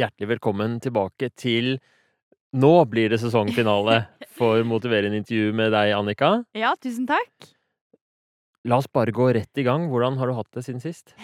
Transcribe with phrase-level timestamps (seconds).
[0.00, 1.74] hjertelig velkommen tilbake til
[2.56, 3.98] Nå blir det sesongfinale
[4.38, 6.30] for Motiverende intervju med deg, Annika.
[6.56, 7.50] Ja, tusen takk.
[8.66, 9.86] La oss bare gå rett i gang.
[9.92, 11.14] Hvordan har du hatt det siden sist?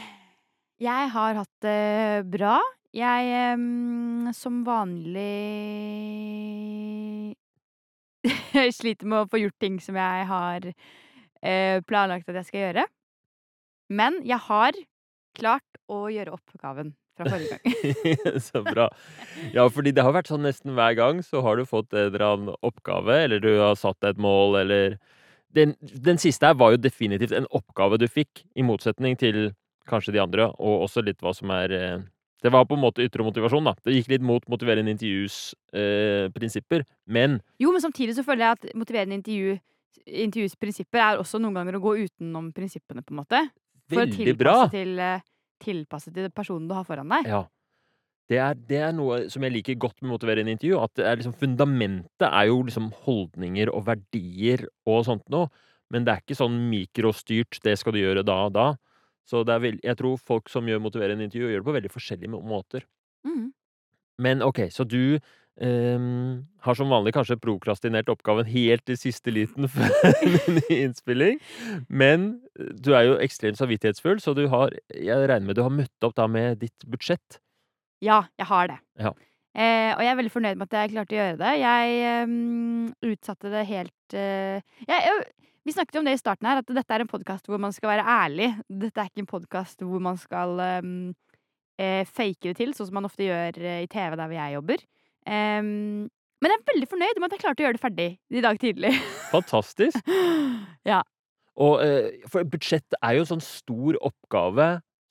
[0.81, 2.59] Jeg har hatt det bra.
[2.97, 5.25] Jeg em, som vanlig
[8.79, 12.87] sliter med å få gjort ting som jeg har eh, planlagt at jeg skal gjøre.
[13.93, 14.79] Men jeg har
[15.37, 18.41] klart å gjøre oppgaven fra forrige gang.
[18.49, 18.89] så bra.
[19.55, 22.27] Ja, fordi det har vært sånn nesten hver gang, så har du fått en eller
[22.29, 24.99] annen oppgave, eller du har satt deg et mål, eller
[25.57, 29.51] den, den siste her var jo definitivt en oppgave du fikk, i motsetning til
[29.89, 32.05] kanskje de andre, og også litt hva som er eh,
[32.43, 33.73] Det var på en måte ytre motivasjon, da.
[33.85, 38.59] Det gikk litt mot motiverende intervjus eh, prinsipper, men Jo, men samtidig så føler jeg
[38.59, 39.57] at motiverende intervju
[40.07, 43.41] intervjuets prinsipper er også noen ganger å gå utenom prinsippene, på en måte.
[43.91, 44.57] For å tilpasse bra!
[44.73, 45.25] til, eh,
[45.63, 47.29] tilpasse til personen du har foran deg.
[47.31, 47.45] Ja.
[48.27, 50.81] Det er, det er noe som jeg liker godt med motiverende intervju.
[50.83, 55.51] At det er liksom fundamentet er jo liksom holdninger og verdier og sånt noe.
[55.95, 58.75] Men det er ikke sånn mikrostyrt 'det skal du gjøre da og da'.
[59.27, 61.91] Så det er vel, jeg tror folk som gjør motiverende intervju, gjør det på veldig
[61.91, 62.87] forskjellige måter.
[63.27, 63.53] Mm.
[64.23, 65.19] Men ok, så du
[65.63, 71.41] ehm, har som vanlig kanskje prokrastinert oppgaven helt i siste liten før min innspilling.
[71.89, 75.75] Men eh, du er jo ekstremt samvittighetsfull, så du har, jeg regner med du har
[75.75, 77.41] møtt opp da med ditt budsjett.
[78.05, 78.81] Ja, jeg har det.
[79.01, 79.15] Ja.
[79.57, 81.53] Eh, og jeg er veldig fornøyd med at jeg klarte å gjøre det.
[81.63, 85.23] Jeg um, utsatte det helt uh, jeg, jeg,
[85.65, 87.73] Vi snakket jo om det i starten her, at dette er en podkast hvor man
[87.73, 88.51] skal være ærlig.
[88.69, 90.99] Dette er ikke en podkast hvor man skal um,
[91.81, 94.57] eh, fake det til, sånn som man ofte gjør eh, i TV der hvor jeg
[94.57, 94.85] jobber.
[95.27, 96.09] Ehm,
[96.43, 98.59] men jeg er veldig fornøyd med at jeg klarte å gjøre det ferdig i dag
[98.63, 98.93] tidlig.
[99.33, 99.97] Fantastisk!
[100.93, 101.03] ja.
[101.57, 104.67] Og eh, for budsjett er jo en sånn stor oppgave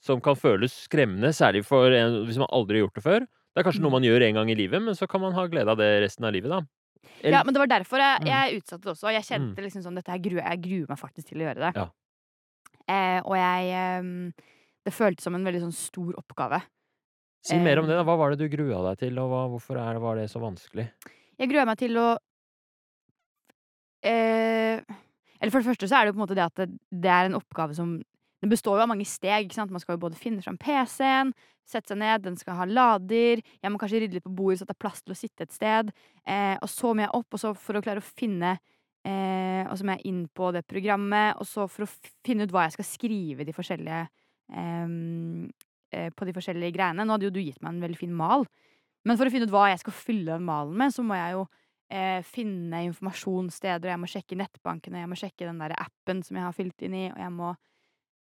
[0.06, 3.20] som kan føles skremmende, særlig for en, hvis man aldri har gjort det før.
[3.26, 3.88] Det er kanskje Mm.
[3.88, 5.88] noe man gjør en gang i livet, men så kan man ha glede av det
[6.04, 6.62] resten av livet, da.
[7.24, 8.28] Eller- ja, men det var derfor jeg, Mm.
[8.28, 9.12] jeg utsatte det også.
[9.14, 11.74] Jeg kjente liksom sånn dette her gruer, Jeg gruer meg faktisk til å gjøre det.
[11.76, 11.90] Ja.
[12.88, 14.32] Eh, og jeg eh,
[14.86, 16.62] Det føltes som en veldig sånn stor oppgave.
[17.46, 17.98] Si mer om det.
[17.98, 18.06] da.
[18.08, 20.88] Hva var det du grua deg til, og hva, hvorfor er, var det så vanskelig?
[21.38, 22.10] Jeg gruer meg til å
[24.06, 26.70] eh, Eller for det første så er det jo på en måte det at det,
[26.90, 27.98] det er en oppgave som
[28.44, 29.46] Den består jo av mange steg.
[29.46, 29.74] ikke sant?
[29.74, 31.32] Man skal jo både finne fram PC-en,
[31.66, 33.42] sette seg ned, den skal ha lader.
[33.42, 35.48] Jeg må kanskje rydde litt på bordet så at det er plass til å sitte
[35.48, 35.90] et sted.
[36.28, 38.52] Eh, og så må jeg opp, og så for å klare å finne
[39.08, 41.90] eh, Og så må jeg inn på det programmet, og så for å
[42.28, 44.04] finne ut hva jeg skal skrive de forskjellige
[46.16, 47.06] På de forskjellige greiene.
[47.06, 48.46] Nå hadde jo du gitt meg en veldig fin mal.
[49.06, 51.36] Men for å finne ut hva jeg skal fylle den malen med, så må jeg
[51.36, 51.44] jo
[51.94, 56.40] eh, finne informasjonssteder, og jeg må sjekke nettbankene, jeg må sjekke den der appen som
[56.40, 57.52] jeg har fylt inn i, og jeg må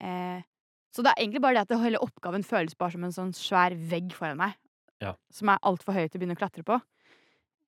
[0.05, 0.43] eh,
[0.95, 3.33] Så det er egentlig bare det at det hele oppgaven føles bare som en sånn
[3.37, 4.59] svær vegg foran meg,
[5.03, 5.15] Ja.
[5.33, 6.77] som er altfor høy til å begynne å klatre på.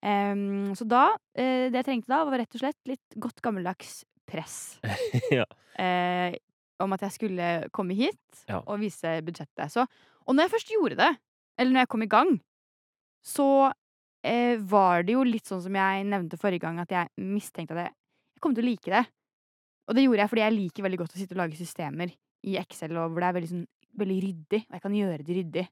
[0.07, 4.03] Um, så da uh, Det jeg trengte da, var rett og slett litt godt gammeldags
[4.29, 4.77] press.
[5.35, 5.47] ja.
[5.81, 6.37] eh,
[6.83, 8.61] om at jeg skulle komme hit Ja.
[8.67, 9.71] og vise budsjettet.
[9.73, 9.87] Så,
[10.27, 11.11] og når jeg først gjorde det,
[11.59, 12.33] eller når jeg kom i gang,
[13.25, 13.47] så
[14.25, 17.87] eh, var det jo litt sånn som jeg nevnte forrige gang, at jeg mistenkte at
[17.87, 17.95] jeg,
[18.37, 19.05] jeg kom til å like det.
[19.87, 22.13] Og det gjorde jeg fordi jeg liker veldig godt å sitte og lage systemer
[22.47, 23.67] i Excel, og hvor det er veldig, sånn,
[23.97, 25.67] veldig ryddig, og jeg kan gjøre det ryddig.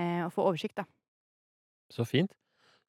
[0.00, 0.84] Eh, og få oversikt, da.
[1.92, 2.32] Så fint.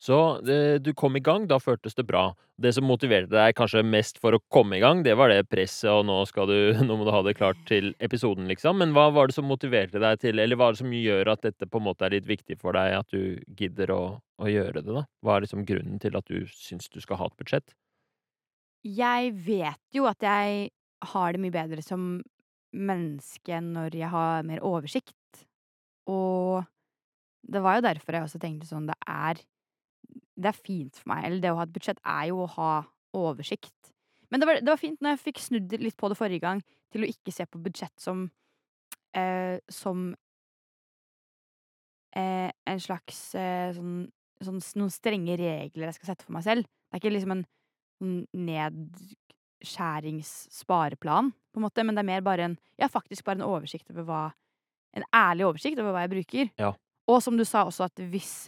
[0.02, 2.28] Så det, du kom i gang, da føltes det bra.
[2.62, 5.90] Det som motiverte deg kanskje mest for å komme i gang, det var det presset,
[5.92, 6.18] og nå,
[6.50, 6.58] du,
[6.88, 8.80] nå må du ha det klart til episoden, liksom.
[8.84, 11.48] Men hva var det som motiverte deg til, eller hva er det som gjør at
[11.48, 14.84] dette på en måte er litt viktig for deg, at du gidder å, å gjøre
[14.84, 15.08] det, da?
[15.26, 17.76] Hva er liksom grunnen til at du syns du skal ha et budsjett?
[18.86, 20.70] Jeg vet jo at jeg
[21.16, 22.20] har det mye bedre som
[22.76, 25.46] menneske når jeg har mer oversikt.
[26.12, 26.66] Og
[27.46, 29.42] det var jo derfor jeg også tenkte sånn Det er
[30.36, 31.28] Det er fint for meg.
[31.28, 32.72] Eller det å ha et budsjett er jo å ha
[33.16, 33.94] oversikt.
[34.30, 36.64] Men det var, det var fint når jeg fikk snudd litt på det forrige gang,
[36.92, 38.28] til å ikke se på budsjett som
[39.16, 40.10] eh, Som
[42.16, 44.08] eh, en slags eh, sånn,
[44.44, 46.64] sånn Noen strenge regler jeg skal sette for meg selv.
[46.66, 47.46] Det er ikke liksom en
[48.00, 53.48] sånn nedskjæringsspareplan, på en måte, men det er mer bare en Ja, faktisk bare en
[53.48, 54.24] oversikt over hva
[54.96, 56.46] En ærlig oversikt over hva jeg bruker.
[56.56, 56.72] Ja.
[57.12, 58.48] Og som du sa også, at hvis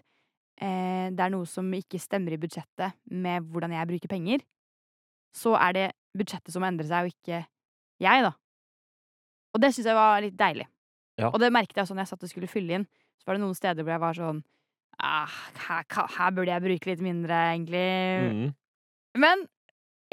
[0.61, 4.43] eh, det er noe som ikke stemmer i budsjettet med hvordan jeg bruker penger,
[5.35, 5.87] så er det
[6.17, 7.43] budsjettet som må endre seg, og ikke
[8.03, 8.33] jeg, da.
[9.55, 10.67] Og det syns jeg var litt deilig.
[11.17, 11.31] Ja.
[11.31, 12.87] Og det merket jeg også når jeg satt og skulle fylle inn.
[13.17, 14.41] Så var det noen steder hvor jeg var sånn
[15.01, 15.85] ah, her,
[16.17, 17.85] her burde jeg bruke litt mindre, egentlig.
[18.27, 18.49] Mm.
[19.23, 19.45] Men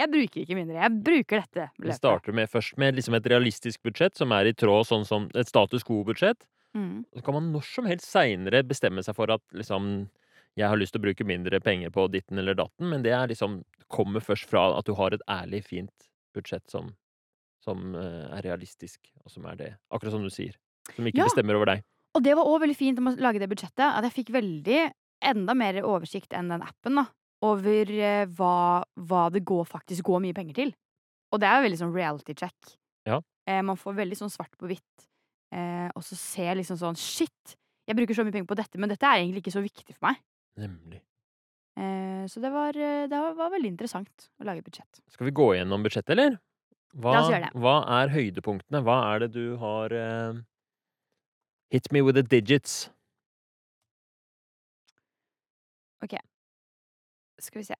[0.01, 0.81] jeg bruker ikke mindre.
[0.81, 4.57] Jeg bruker dette Vi starter med, først med liksom et realistisk budsjett, som er i
[4.57, 6.41] tråd sånn som et status quo-budsjett.
[6.75, 7.05] Mm.
[7.15, 10.09] Så kan man når som helst seinere bestemme seg for at liksom
[10.57, 13.27] Jeg har lyst til å bruke mindre penger på ditten eller datten, men det er
[13.31, 16.93] liksom kommer først fra at du har et ærlig, fint budsjett som
[17.65, 20.53] som eh, er realistisk, og som er det Akkurat som du sier.
[20.93, 21.25] Som ikke Ja.
[21.31, 21.85] bestemmer over deg.
[22.15, 24.93] Og det var òg veldig fint om å lage det budsjettet, at jeg fikk veldig
[25.25, 27.07] enda mer oversikt enn den appen, da.
[27.43, 30.75] Over eh, hva, hva det går, faktisk går mye penger til.
[31.33, 32.77] Og det er jo veldig sånn reality check.
[33.09, 33.23] Ja.
[33.49, 35.09] Eh, man får veldig sånn svart på hvitt.
[35.57, 37.57] Eh, og så ser liksom sånn Shit!
[37.89, 40.11] Jeg bruker så mye penger på dette, men dette er egentlig ikke så viktig for
[40.11, 40.21] meg.
[40.61, 41.01] Nemlig.
[41.77, 45.03] Eh, så det var, eh, det var, veldig interessant å lage budsjett.
[45.11, 46.39] Skal vi gå gjennom budsjettet, eller?
[46.95, 47.63] Hva, La oss gjøre det.
[47.65, 48.83] hva er høydepunktene?
[48.87, 50.43] Hva er det du har eh,
[51.75, 52.91] Hit me with the digits.
[56.05, 56.15] Ok.
[57.43, 57.75] Skal vi se.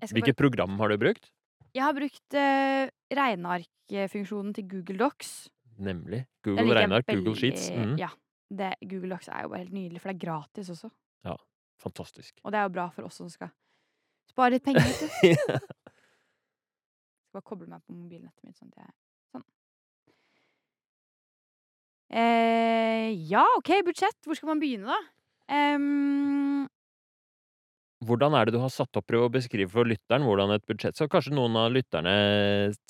[0.00, 1.28] Skal Hvilket program har du brukt?
[1.72, 5.32] jeg har brukt eh, regnearkfunksjonen til Google Docs.
[5.82, 6.26] Nemlig.
[6.44, 7.70] Google Regneark, Google Sheets.
[7.72, 7.96] Mm.
[8.00, 8.10] Ja.
[8.52, 10.90] Det, Google Docs er jo bare helt nydelig, for det er gratis også.
[11.82, 12.38] Fantastisk.
[12.44, 13.50] Og det er jo bra for oss som skal
[14.30, 14.86] spare litt penger.
[14.86, 15.06] Du.
[17.32, 18.58] Skal bare koble meg på mobilnettet mitt.
[18.60, 18.92] Sånn at jeg
[19.32, 19.44] Sånn.
[22.12, 24.18] Eh, ja, OK, budsjett.
[24.26, 24.98] Hvor skal man begynne, da?
[25.52, 26.66] Em,
[28.02, 30.98] Hvordan er det du har satt opp Prøv å beskrive for lytteren hvordan et budsjett
[30.98, 32.14] Så kanskje noen av lytterne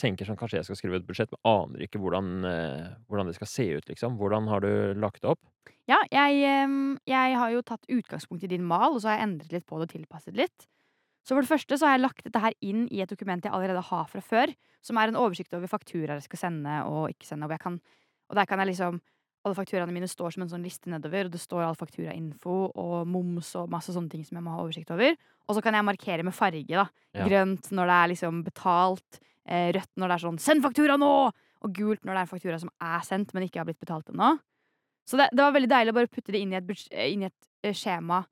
[0.01, 3.37] tenker sånn Kanskje jeg skal skrive et budsjett, men aner ikke hvordan, eh, hvordan det
[3.37, 4.17] skal se ut, liksom.
[4.21, 5.43] Hvordan har du lagt det opp?
[5.91, 6.69] ja, jeg,
[7.11, 9.81] jeg har jo tatt utgangspunkt i din mal, og så har jeg endret litt på
[9.81, 10.69] det og tilpasset litt.
[11.23, 13.55] Så for det første så har jeg lagt dette her inn i et dokument jeg
[13.55, 17.29] allerede har fra før, som er en oversikt over fakturaer jeg skal sende og ikke
[17.29, 17.47] sende.
[17.47, 17.79] Og, kan,
[18.31, 18.99] og der kan jeg liksom
[19.43, 23.09] Alle fakturaene mine står som en sånn liste nedover, og det står all fakturainfo og
[23.11, 25.17] moms og masse sånne ting som jeg må ha oversikt over.
[25.49, 26.87] Og så kan jeg markere med farge, da.
[27.17, 27.27] Ja.
[27.27, 31.33] Grønt når det er liksom betalt, eh, rødt når det er sånn 'send faktura nå!'
[31.63, 34.11] og gult når det er en faktura som er sendt, men ikke har blitt betalt
[34.11, 34.39] ennå.
[35.07, 37.23] Så det, det var veldig deilig å bare putte det inn i et, eh, inn
[37.23, 38.25] i et eh, skjema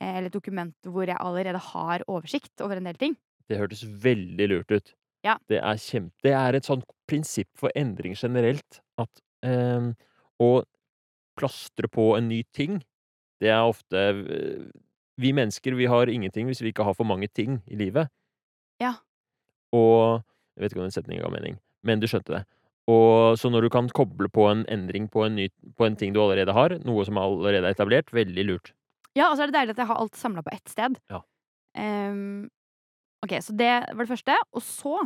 [0.00, 3.16] eller et dokument hvor jeg allerede har oversikt over en del ting.
[3.48, 4.92] Det hørtes veldig lurt ut.
[5.26, 5.38] Ja.
[5.50, 9.90] Det er kjempe Det er et sånt prinsipp for endring generelt at eh,
[10.42, 10.50] å
[11.38, 12.80] plastre på en ny ting,
[13.42, 14.68] det er ofte eh,
[15.18, 18.10] Vi mennesker, vi har ingenting hvis vi ikke har for mange ting i livet.
[18.82, 18.94] Ja.
[19.74, 20.22] Og
[20.56, 22.44] Jeg vet ikke om den setningen ga mening, men du skjønte det.
[22.88, 26.14] Og så når du kan koble på en endring på en, ny, på en ting
[26.14, 28.72] du allerede har, noe som allerede er etablert, veldig lurt.
[29.14, 30.96] Ja, og så er det deilig at jeg har alt samla på ett sted.
[31.12, 31.20] Ja.
[31.78, 32.48] Um,
[33.22, 34.38] ok, så det var det første.
[34.56, 34.96] Og så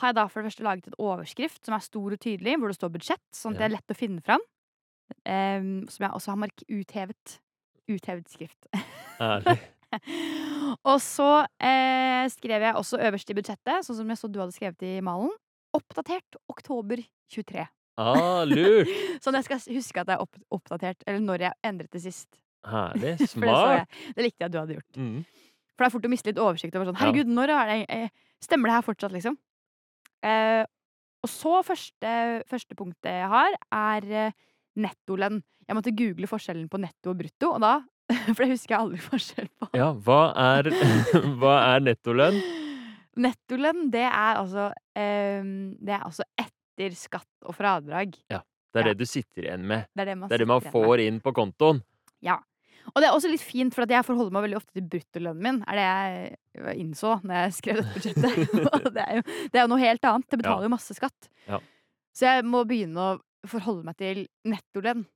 [0.00, 2.72] har jeg da for det første laget et overskrift som er stor og tydelig, hvor
[2.72, 4.44] det står budsjett, sånn at det er lett å finne fram.
[5.26, 7.36] Um, som jeg også har uthevet.
[7.90, 8.68] Uthevet skrift.
[9.20, 9.58] Ærlig.
[10.90, 14.54] og så eh, skrev jeg også øverst i budsjettet, sånn som jeg så du hadde
[14.54, 15.32] skrevet i malen.
[15.76, 17.02] Oppdatert oktober
[17.34, 17.66] 23.
[18.00, 18.90] Ah, lurt!
[19.22, 22.04] Sånn at jeg skal huske at det er opp oppdatert, eller når jeg endret det
[22.06, 22.30] sist.
[22.70, 23.16] Herlig.
[23.32, 23.90] Smart!
[23.90, 25.00] det, det likte jeg at du hadde gjort.
[25.00, 25.20] Mm.
[25.74, 28.10] For det er fort å miste litt oversikt over sånn Herregud, når er det eh,
[28.40, 29.34] Stemmer det her fortsatt, liksom?
[30.26, 30.64] Eh,
[31.20, 32.10] og så første,
[32.48, 34.32] første punktet jeg har, er eh,
[34.80, 35.40] nettolønn.
[35.68, 37.74] Jeg måtte google forskjellen på netto og brutto, og da
[38.34, 39.68] For det husker jeg aldri forskjell på.
[39.78, 40.70] Ja, hva er,
[41.40, 42.40] hva er nettolønn?
[43.20, 44.68] Nettolønn, det er altså
[44.98, 45.42] eh,
[45.78, 48.16] Det er altså etter skatt og fradrag.
[48.32, 48.40] Ja.
[48.70, 48.92] Det er Ja.
[48.94, 49.88] det du sitter igjen med.
[49.94, 51.80] Det er det man, Det er det man får inn på kontoen.
[52.94, 55.42] Og det er også litt fint, for at jeg forholder meg veldig ofte til bruttolønnen
[55.42, 55.58] min.
[55.68, 55.86] Er det
[56.60, 58.92] jeg innså når jeg skrev dette budsjettet.
[58.96, 60.28] Det, er jo, det er jo noe helt annet.
[60.30, 61.28] Det betaler jo masse skatt.
[61.46, 61.60] Ja.
[62.16, 65.06] Så jeg må begynne å forholde meg til nettolønn.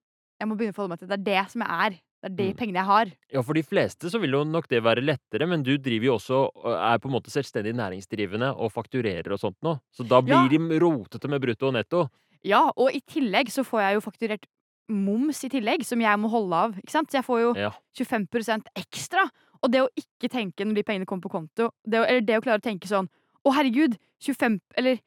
[0.40, 2.00] Jeg må begynne å forholde meg til Det er det som jeg er.
[2.24, 2.56] Det er de Mm.
[2.56, 3.10] pengene jeg har.
[3.34, 6.14] Ja, for de fleste så vil jo nok det være lettere, men du driver jo
[6.16, 6.38] også
[6.72, 9.74] er på en måte selvstendig næringsdrivende og fakturerer og sånt nå.
[9.92, 10.48] Så da blir Ja.
[10.48, 12.08] de rotete med brutto og netto.
[12.42, 14.46] Ja, og i tillegg så får jeg jo fakturert
[14.88, 16.76] moms i tillegg, som jeg må holde av.
[16.80, 17.10] Ikke sant?
[17.10, 17.70] Så jeg får jo Ja.
[17.96, 19.24] 25% ekstra.
[19.62, 22.36] Og det å ikke tenke når de pengene kommer på konto, det å, eller det
[22.38, 23.08] å klare å tenke sånn
[23.44, 25.00] Å, herregud, 25 Eller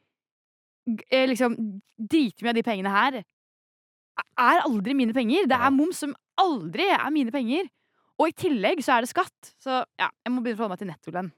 [1.10, 1.56] eh, liksom
[1.98, 3.24] Dritmye av de pengene her
[4.38, 5.46] er aldri mine penger.
[5.50, 7.68] Det er moms som aldri er mine penger.
[8.18, 9.52] Og i tillegg så er det skatt.
[9.62, 11.30] Så ja, jeg må begynne å forholde meg til nettolønn.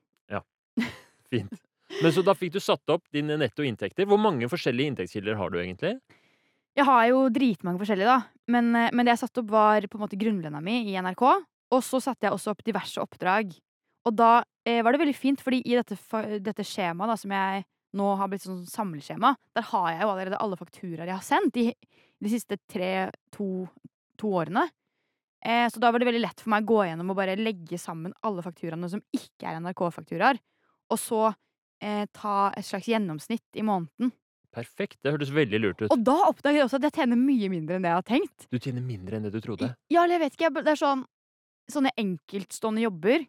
[1.31, 1.60] Fint.
[2.03, 4.08] Men så da fikk du satt opp dine netto inntekter.
[4.08, 5.96] Hvor mange forskjellige inntektskilder har du egentlig?
[6.78, 8.44] Jeg har jo dritmange forskjellige, da.
[8.50, 11.26] Men, eh, men det jeg satte opp, var på en måte grunnlønna mi i NRK.
[11.76, 13.52] Og så satte jeg også opp diverse oppdrag.
[14.08, 15.98] Og da eh, var det veldig fint, fordi i dette,
[16.40, 17.66] dette skjemaet, som jeg
[17.98, 21.56] nå har blitt sånn samleskjema, der har jeg jo allerede alle fakturaer jeg har sendt
[21.56, 21.72] de,
[22.22, 23.66] de siste tre, to,
[24.20, 24.68] to årene.
[25.46, 27.80] Eh, så da var det veldig lett for meg å gå gjennom og bare legge
[27.82, 30.42] sammen alle fakturaene som ikke er NRK-fakturaer,
[30.92, 31.22] og så
[31.82, 34.12] eh, ta et slags gjennomsnitt i måneden.
[34.56, 34.98] Perfekt.
[35.06, 35.91] Det hørtes veldig lurt ut.
[35.94, 38.48] Og da oppdager jeg også at jeg tjener mye mindre enn det jeg har tenkt.
[38.50, 39.70] Du tjener mindre enn det du trodde.
[39.94, 40.53] Ja, eller jeg vet ikke.
[40.60, 41.08] Det er sånn
[41.70, 43.20] Sånne enkeltstående jobber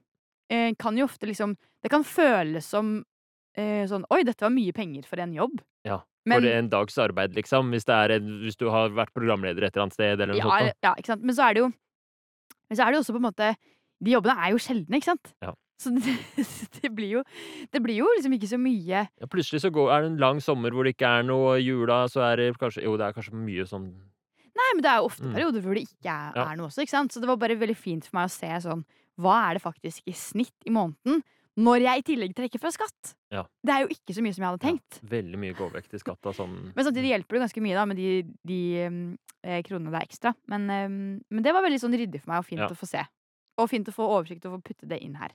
[0.48, 1.50] eh, kan jo ofte liksom
[1.84, 2.94] Det kan føles som
[3.52, 5.60] eh, sånn Oi, dette var mye penger for en jobb.
[5.84, 7.68] Ja, Men, For en dags arbeid, liksom.
[7.74, 10.48] Hvis, det en, hvis du har vært programleder et eller annet sted, eller noe ja,
[10.48, 10.80] sånt.
[10.88, 11.26] ja, ikke sant.
[11.28, 11.68] Men så er det jo
[12.70, 13.50] Men så er det jo også på en måte
[14.00, 15.34] De jobbene er jo sjeldne, ikke sant?
[15.44, 15.54] Ja.
[15.80, 16.12] Så det,
[16.76, 17.22] det blir jo
[17.72, 20.40] Det blir jo liksom ikke så mye Ja, plutselig så går, er det en lang
[20.44, 23.32] sommer hvor det ikke er noe jula, så er det kanskje Jo, det er kanskje
[23.40, 23.88] mye sånn
[24.60, 25.32] Nei, men det er jo ofte Mm.
[25.38, 26.44] perioder hvor det ikke er, Ja.
[26.50, 27.12] er noe også, ikke sant?
[27.14, 28.84] Så det var bare veldig fint for meg å se sånn
[29.20, 31.22] Hva er det faktisk i snitt i måneden?
[31.60, 33.14] Når jeg i tillegg trekker fra skatt.
[33.34, 33.42] Ja.
[33.66, 35.00] Det er jo ikke så mye som jeg hadde tenkt.
[35.04, 37.84] veldig mye går vekk til skatt Da, sånn Men samtidig hjelper det ganske mye da
[37.90, 39.00] med de, de um,
[39.44, 40.34] eh, kronene det er ekstra.
[40.48, 43.02] Men, um, men det var veldig sånn ryddig for meg og fint å få se.
[43.58, 45.32] Og fint å få oversikt og få putte det inn her.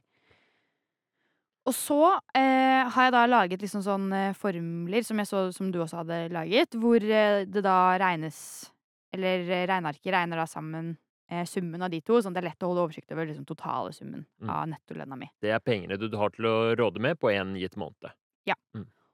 [1.65, 1.97] Og så
[2.37, 6.03] eh, har jeg da laget liksom sånn eh, formler, som jeg så som du også
[6.03, 8.37] hadde laget, hvor eh, det da regnes
[9.15, 10.91] Eller eh, regnearket regner da sammen
[11.31, 13.47] eh, summen av de to, sånn at det er lett å holde oversikt over liksom
[13.49, 14.49] totale summen Mm.
[14.51, 15.29] av nettolønna mi.
[15.41, 18.11] Det er pengene du har til å råde med på en gitt måned.
[18.45, 18.53] Ja,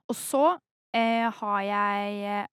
[0.10, 0.58] Og så
[0.94, 2.48] eh, har jeg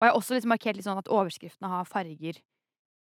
[0.00, 2.40] Og jeg har også liksom markert litt sånn at overskriftene har farger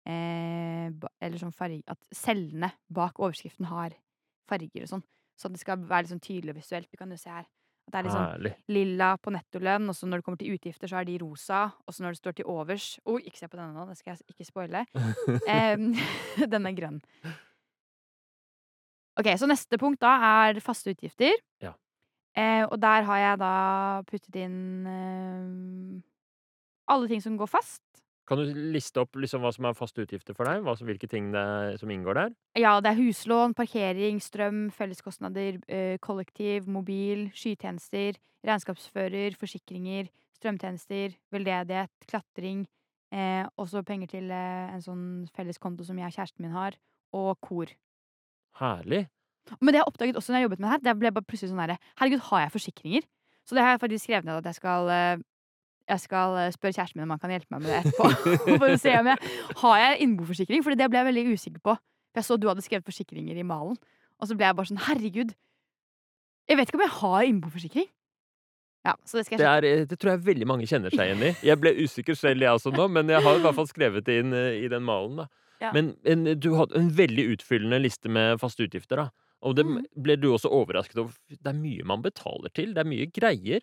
[0.09, 0.89] eh,
[1.21, 3.95] Eller sånn farge At cellene bak overskriften har
[4.49, 5.05] farger og sånn.
[5.37, 6.89] Så at det skal være sånn tydelig og visuelt.
[6.91, 7.45] Du kan jo se her.
[7.87, 8.51] At det er sånn Herlig.
[8.75, 11.61] lilla på nettolønn, og så når det kommer til utgifter, så er de rosa.
[11.87, 14.11] Og så når det står til overs Oi, ikke se på denne nå, det skal
[14.15, 14.81] jeg ikke spoile.
[14.97, 15.85] um,
[16.53, 16.99] den er grønn.
[19.17, 21.33] Ok, Så neste punkt da er faste utgifter.
[21.63, 21.71] Ja.
[22.37, 23.53] Uh, og der har jeg da
[24.09, 26.03] puttet inn uh,
[26.91, 27.81] alle ting som går fast.
[28.27, 30.59] Kan du liste opp liksom hva som er faste utgifter for deg?
[30.65, 32.33] Hva hvilke ting det er, som inngår der?
[32.59, 41.93] Ja, det er huslån, parkering, strøm, felleskostnader, eh, kollektiv, mobil, skytjenester, regnskapsfører, forsikringer, strømtjenester, veldedighet,
[42.11, 42.65] klatring,
[43.15, 45.05] eh, også penger til eh, en sånn
[45.35, 46.75] felleskonto som jeg og kjæresten min har,
[47.15, 47.71] og kor.
[48.59, 49.05] Herlig.
[49.61, 51.53] Men det jeg oppdaget også når jeg jobbet med det her, det ble bare plutselig
[51.53, 53.07] sånn herre Herregud, har jeg forsikringer?
[53.47, 55.21] Så det har jeg faktisk skrevet ned at jeg skal eh,
[55.87, 58.09] jeg skal eh, spørre kjæresten min om han kan hjelpe meg med det etterpå.
[58.61, 59.17] For å se om jeg
[59.63, 60.63] Har jeg innboforsikring?
[60.65, 61.77] For det ble jeg veldig usikker på.
[62.17, 63.77] Jeg så du hadde skrevet forsikringer i malen.
[64.19, 65.31] Og så ble jeg bare sånn Herregud.
[66.47, 67.87] Jeg vet ikke om jeg har innboforsikring.
[68.87, 71.09] Ja, så det skal jeg Det, er, eh, det tror jeg veldig mange kjenner seg
[71.09, 71.31] igjen i.
[71.43, 74.19] Jeg ble usikker selv, jeg også nå, men jeg har i hvert fall skrevet det
[74.23, 75.23] inn eh, i den malen.
[75.23, 75.27] da.
[75.59, 75.71] Ja.
[75.75, 79.01] Men en, du hadde en veldig utfyllende liste med faste utgifter.
[79.03, 79.07] da.
[79.45, 79.83] Og det Mhm.
[80.01, 81.11] ble du også overrasket over.
[81.29, 82.73] Det er mye man betaler til.
[82.73, 83.61] Det er mye greier.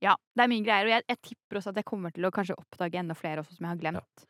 [0.00, 0.88] Ja, det er mye greier.
[0.88, 3.56] Og jeg, jeg tipper også at jeg kommer til å kanskje oppdage enda flere også
[3.58, 4.26] som jeg har glemt.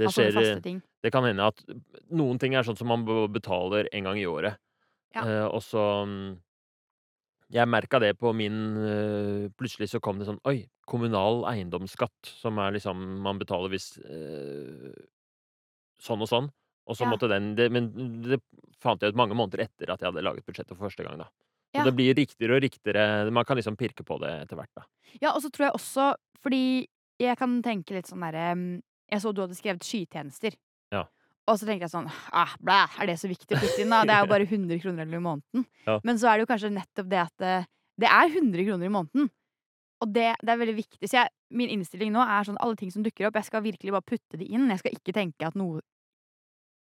[0.00, 0.72] Det, skjer, faste
[1.04, 1.60] det kan hende at
[2.10, 4.56] noen ting er sånn som man betaler en gang i året.
[5.12, 5.26] Ja.
[5.28, 6.38] Eh, og så mm,
[7.52, 12.56] Jeg merka det på min eh, Plutselig så kom det sånn Oi, kommunal eiendomsskatt, som
[12.64, 14.94] er liksom Man betaler hvis eh,
[16.00, 16.48] Sånn og sånn.
[16.88, 17.12] Og så Ja.
[17.12, 17.92] måtte den det, Men
[18.24, 18.40] det
[18.80, 21.20] fant jeg ut mange måneder etter at jeg hadde laget budsjettet for første gang.
[21.20, 21.28] da.
[21.72, 23.30] Så Og det blir riktigere og riktigere.
[23.32, 24.70] Man kan liksom pirke på det etter hvert.
[24.76, 24.84] da.
[25.22, 26.12] Ja, og så tror jeg også
[26.42, 26.86] Fordi
[27.22, 28.52] jeg kan tenke litt sånn derre
[29.12, 30.56] Jeg så du hadde skrevet skytjenester.
[30.92, 31.06] Ja.
[31.48, 34.02] Og så tenkte jeg sånn ah, blæ, Er det så viktig å putte inn, da?
[34.04, 35.66] Det er jo bare 100 kroner eller i måneden.
[35.88, 35.96] Ja.
[36.06, 37.54] Men så er det jo kanskje nettopp det at det,
[38.04, 39.30] det er 100 kroner i måneden.
[40.02, 41.08] Og det, det er veldig viktig.
[41.08, 43.94] Så jeg, min innstilling nå er sånn alle ting som dukker opp, jeg skal virkelig
[43.94, 44.68] bare putte de inn.
[44.70, 45.82] Jeg skal ikke tenke at noe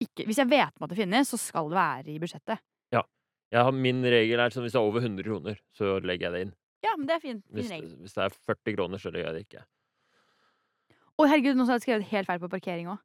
[0.01, 2.61] ikke, Hvis jeg vet om at det finnes, så skal det være i budsjettet.
[2.89, 3.05] Jeg
[3.59, 6.41] har, min regel er sånn hvis det er over 100 kroner, så legger jeg det
[6.47, 6.53] inn.
[6.85, 7.89] Ja, men det er fin, fin Hvis, regel.
[7.99, 9.65] hvis det er 40 kroner, så gjør jeg det ikke.
[11.19, 13.01] Å, herregud, nå har jeg skrevet helt feil på parkering òg.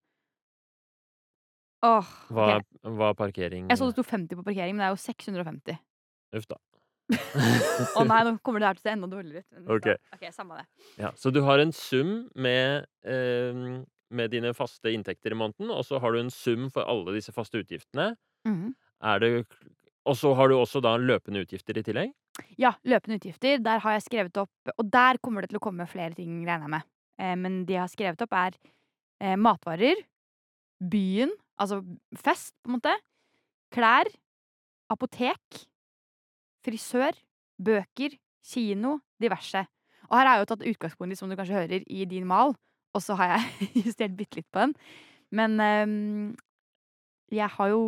[1.84, 2.64] Åh, Hva, ok.
[2.86, 5.02] er- hva er parkering Jeg så det sto 50 på parkering, men det er jo
[5.02, 5.78] 650.
[6.38, 6.56] Uff da.
[8.00, 9.68] Å nei, nå kommer det her til å se enda dårligere ut.
[9.76, 9.96] Okay.
[10.14, 10.24] Ok.
[10.34, 10.64] samme det.
[10.98, 15.84] Ja, så du har en sum med, eh, med dine faste inntekter i måneden, og
[15.84, 18.16] så har du en sum for alle disse faste utgiftene.
[18.48, 18.74] Mhm.
[19.02, 19.46] Er det,
[20.06, 22.12] og så har du også da løpende utgifter i tillegg.
[22.60, 23.58] Ja, løpende utgifter.
[23.64, 26.66] Der har jeg skrevet opp Og der kommer det til å komme flere ting, regner
[26.66, 26.88] jeg med.
[27.18, 28.56] Eh, men de jeg har skrevet opp, er
[29.20, 30.02] eh, matvarer,
[30.80, 31.80] byen, altså
[32.20, 32.92] fest, på en måte,
[33.72, 34.10] klær,
[34.92, 35.64] apotek,
[36.66, 37.16] frisør,
[37.62, 39.64] bøker, kino, diverse.
[40.06, 42.54] Og her har jeg jo tatt utgangspunkt i, som du kanskje hører, i din mal,
[42.94, 44.76] og så har jeg justert bitte litt på den.
[45.34, 45.96] Men eh,
[47.34, 47.82] jeg har jo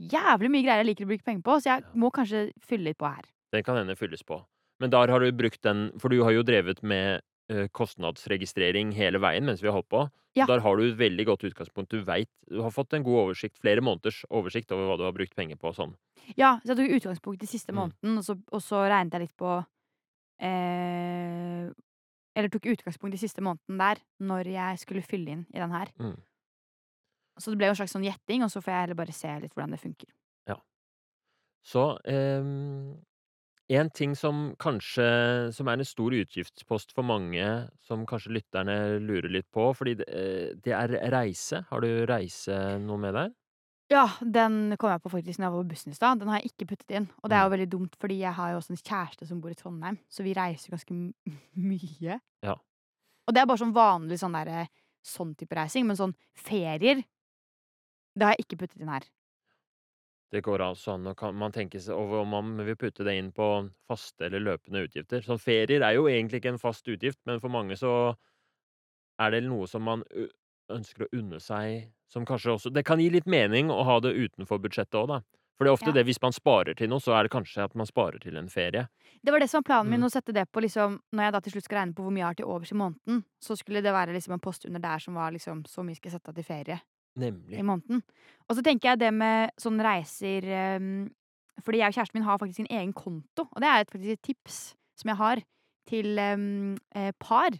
[0.00, 2.98] jævlig mye greier jeg liker å bruke penger på, så jeg må kanskje fylle litt
[2.98, 3.28] på her.
[3.52, 4.40] Den kan hende fylles på.
[4.80, 7.20] Men der har du brukt den For du har jo drevet med
[7.52, 10.06] eh, kostnadsregistrering hele veien mens vi har holdt på.
[10.34, 10.46] Ja.
[10.48, 11.90] Der har du et veldig godt utgangspunkt.
[11.92, 15.12] Du veit du har fått en god oversikt, flere måneders oversikt over hva du har
[15.12, 15.92] brukt penger på og sånn.
[16.38, 17.78] Ja, så jeg tok utgangspunkt i siste Mm.
[17.82, 19.52] måneden, og så, og så regnet jeg litt på
[20.40, 21.68] eh,
[22.34, 25.92] eller tok utgangspunkt i siste måneden der, når jeg skulle fylle inn i den her.
[26.00, 26.16] Mm.
[27.38, 29.28] Så det ble jo en slags sånn gjetting, og så får jeg heller bare se
[29.40, 30.08] litt hvordan det funker.
[31.64, 32.96] Så ehm,
[33.70, 37.44] en ting som kanskje Som er en stor utgiftspost for mange,
[37.86, 41.62] som kanskje lytterne lurer litt på, fordi det, eh, det er reise.
[41.70, 43.32] Har du reise noe med deg?
[43.92, 46.18] Ja, den kom jeg på faktisk når jeg var på bussen i stad.
[46.18, 47.08] Den har jeg ikke puttet inn.
[47.22, 47.54] Og det er jo Mm.
[47.58, 50.34] veldig dumt, fordi jeg har jo også en kjæreste som bor i Trondheim, så vi
[50.34, 51.14] reiser ganske
[51.56, 52.20] mye.
[52.42, 52.54] Ja.
[53.28, 54.68] Og det er bare sånn vanlig sånn derre
[55.04, 57.04] sånn type reising, men sånn ferier,
[58.16, 59.06] det har jeg ikke puttet inn her.
[60.32, 63.28] Det går altså an å man tenke seg over om man vil putte det inn
[63.36, 63.48] på
[63.90, 65.20] faste eller løpende utgifter.
[65.26, 67.92] Sånn ferier er jo egentlig ikke en fast utgift, men for mange så
[69.20, 70.02] er det noe som man
[70.72, 74.14] ønsker å unne seg, som kanskje også Det kan gi litt mening å ha det
[74.16, 75.20] utenfor budsjettet òg, da.
[75.58, 75.94] For det er ofte Ja.
[75.94, 78.48] det hvis man sparer til noe, så er det kanskje at man sparer til en
[78.48, 78.88] ferie.
[79.24, 80.06] Det var det som var planen min, Mm.
[80.06, 82.22] å sette det på liksom Når jeg da til slutt skal regne på hvor mye
[82.22, 84.98] jeg har til overs i måneden, så skulle det være liksom en post under der
[84.98, 86.80] som var liksom Så mye skal jeg sette av til ferie
[87.16, 87.64] i Nemlig.
[87.64, 88.02] måneden.
[88.48, 90.46] Og så tenker jeg det med sånn reiser
[90.80, 91.10] um,
[91.60, 94.22] Fordi jeg og kjæresten min har faktisk en egen konto, og det er faktisk et
[94.24, 94.60] tips
[94.98, 95.42] som jeg har
[95.88, 96.78] til um,
[97.20, 97.58] par.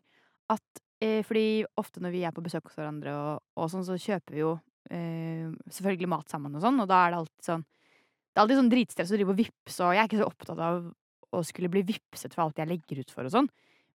[0.53, 3.99] At eh, Fordi ofte når vi er på besøk hos hverandre og, og sånn, så
[4.01, 4.57] kjøper vi jo
[4.91, 8.61] eh, selvfølgelig mat sammen og sånn, og da er det alltid sånn Det er alltid
[8.63, 10.85] sånn dritstress å drive og vippse, og jeg er ikke så opptatt av
[11.33, 13.49] å skulle bli vippset for alt jeg legger ut for og sånn.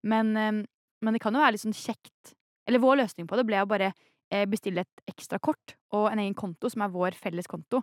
[0.08, 0.60] Men, ehm,
[1.04, 2.34] men det kan jo være litt sånn kjekt
[2.66, 3.92] Eller vår løsning på det ble å bare
[4.50, 7.83] bestille et ekstra kort og en egen konto som er vår felles konto.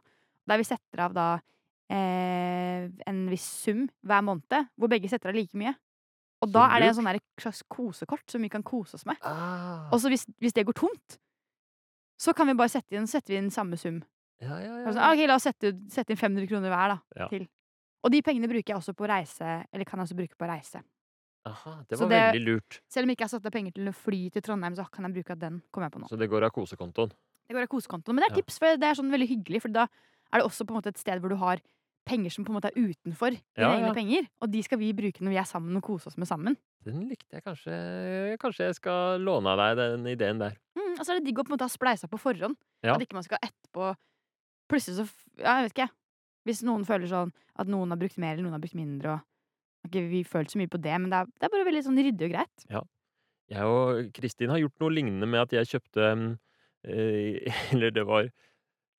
[0.50, 1.28] Der vi setter av da
[1.94, 5.74] eh, en viss sum hver måned, hvor begge setter av like mye.
[6.44, 9.20] Og da er det en sånn et slags kosekort som vi kan kose oss med.
[9.24, 9.88] Ah.
[9.94, 11.18] Og så hvis, hvis det går tomt,
[12.20, 14.02] så kan vi bare sette inn, setter vi inn samme sum.
[14.44, 14.92] Ja, ja, ja.
[14.92, 17.30] så, ah, ok, la oss sette, sette inn 500 kroner hver, da.
[17.32, 17.48] Til.
[18.04, 20.84] Og de pengene bruker jeg også på reise, eller kan jeg også bruke på reise.
[21.46, 22.82] Aha, det Så var det- veldig lurt.
[22.90, 25.04] Selv om jeg ikke har satt av penger til å fly til Trondheim, så kan
[25.06, 25.62] jeg bruke av den.
[25.74, 26.08] kommer jeg på nå.
[26.10, 27.12] Så det går av kosekontoen.
[27.50, 28.16] Det går av kosekontoen.
[28.16, 28.42] Men det er Ja.
[28.42, 29.84] tips, for det er sånn veldig hyggelig, for da
[30.32, 31.60] er det også på en måte et sted hvor du har
[32.06, 33.94] penger som på en måte er utenfor dine Ja, egne ja.
[33.94, 34.28] penger.
[34.42, 36.58] Og de skal vi bruke når vi er sammen og kose oss med sammen.
[36.84, 40.58] Den likte jeg kanskje Kanskje jeg skal låne av deg den ideen der.
[40.78, 42.56] Mm, og så er det digg å på en måte ha spleisa på forhånd.
[42.84, 42.96] Ja.
[42.96, 43.96] At ikke man skal etterpå
[44.70, 45.90] Plutselig så f- Ja, jeg vet ikke.
[46.48, 49.22] Hvis noen føler sånn at noen har brukt mer eller noen har brukt mindre, og
[49.84, 51.84] har ikke vi følt så mye på det, men det er, det er bare veldig
[51.86, 52.66] sånn ryddig og greit.
[52.72, 52.84] Ja.
[53.52, 56.10] Jeg og Kristin har gjort noe lignende med at jeg kjøpte
[56.88, 58.30] eh, Eller det var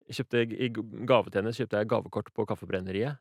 [0.04, 0.68] jeg kjøpte, I
[1.08, 3.16] gave til henne kjøpte jeg gavekort på Kaffebrenneriet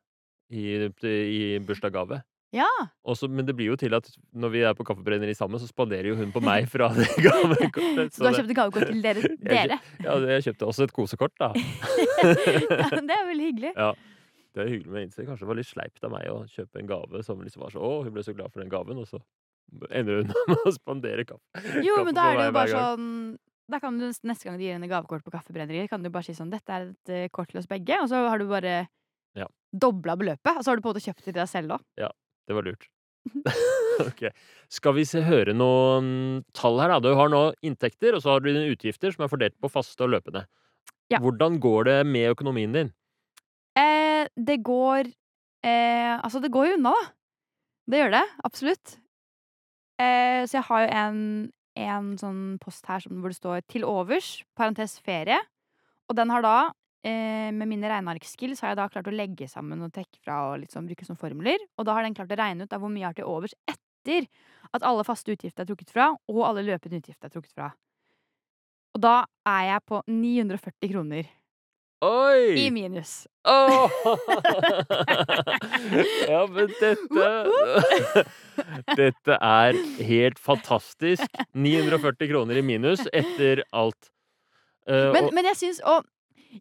[0.52, 2.20] i, i bursdagsgave.
[2.54, 2.68] Ja!
[3.08, 6.12] Også, Men det blir jo til at når vi er på Kaffebrenneri sammen, så spanderer
[6.12, 8.14] jo hun på meg fra det gavekortet.
[8.14, 9.24] Så du har kjøpt gavekort til dere?
[9.48, 9.80] Jeg dere.
[10.04, 11.50] Ja, jeg kjøpte også et kosekort, da.
[11.56, 13.74] ja, det er veldig hyggelig.
[13.74, 13.94] Ja.
[14.54, 16.82] Det er hyggelig, med å innse, kanskje det var litt sleipt av meg å kjøpe
[16.82, 19.10] en gave som liksom var så Å, hun ble så glad for den gaven, og
[19.10, 19.22] så
[19.90, 21.64] ender hun med å spandere kaffe.
[21.82, 23.08] Jo, kaffe men da er det jo bare sånn
[23.74, 26.38] Da kan du neste gang du gir henne gavekort på Kaffebrenneriet, kan du bare si
[26.38, 28.84] sånn Dette er et eh, kort til oss begge, og så har du bare
[29.40, 29.48] Ja.
[29.74, 30.58] dobla beløpet.
[30.60, 31.86] Og så har du på en måte kjøpt det til deg selv òg.
[32.44, 32.90] Det var lurt.
[34.10, 34.28] ok.
[34.70, 37.00] Skal vi se, høre noen tall her, da?
[37.02, 40.06] Du har nå inntekter, og så har du dine utgifter som er fordelt på faste
[40.06, 40.46] og løpende.
[41.12, 41.20] Ja.
[41.24, 42.92] Hvordan går det med økonomien din?
[44.36, 45.10] Det går
[45.66, 47.10] eh, Altså, det går jo unna, da.
[47.90, 48.24] Det gjør det.
[48.48, 48.98] Absolutt.
[50.00, 51.20] Eh, så jeg har jo en,
[51.84, 55.40] en sånn post her hvor det står 'til overs', parentes ferie.
[56.10, 56.72] Og den har da,
[57.04, 60.62] eh, med mine regnearkskills, har jeg da klart å legge sammen og trekke fra og
[60.64, 61.60] liksom bruke som formler.
[61.78, 64.28] Og da har den klart å regne ut hvor mye jeg har til overs etter
[64.74, 67.74] at alle faste utgifter er trukket fra, og alle løpende utgifter er trukket fra.
[68.94, 71.30] Og da er jeg på 940 kroner
[72.04, 72.56] Oi!
[72.60, 73.24] i minus.
[73.48, 73.88] Oh!
[76.32, 77.28] ja, men dette
[79.00, 81.28] Dette er helt fantastisk.
[81.56, 84.10] 940 kroner i minus etter alt.
[84.88, 86.04] Uh, Men, og, men jeg syns Og,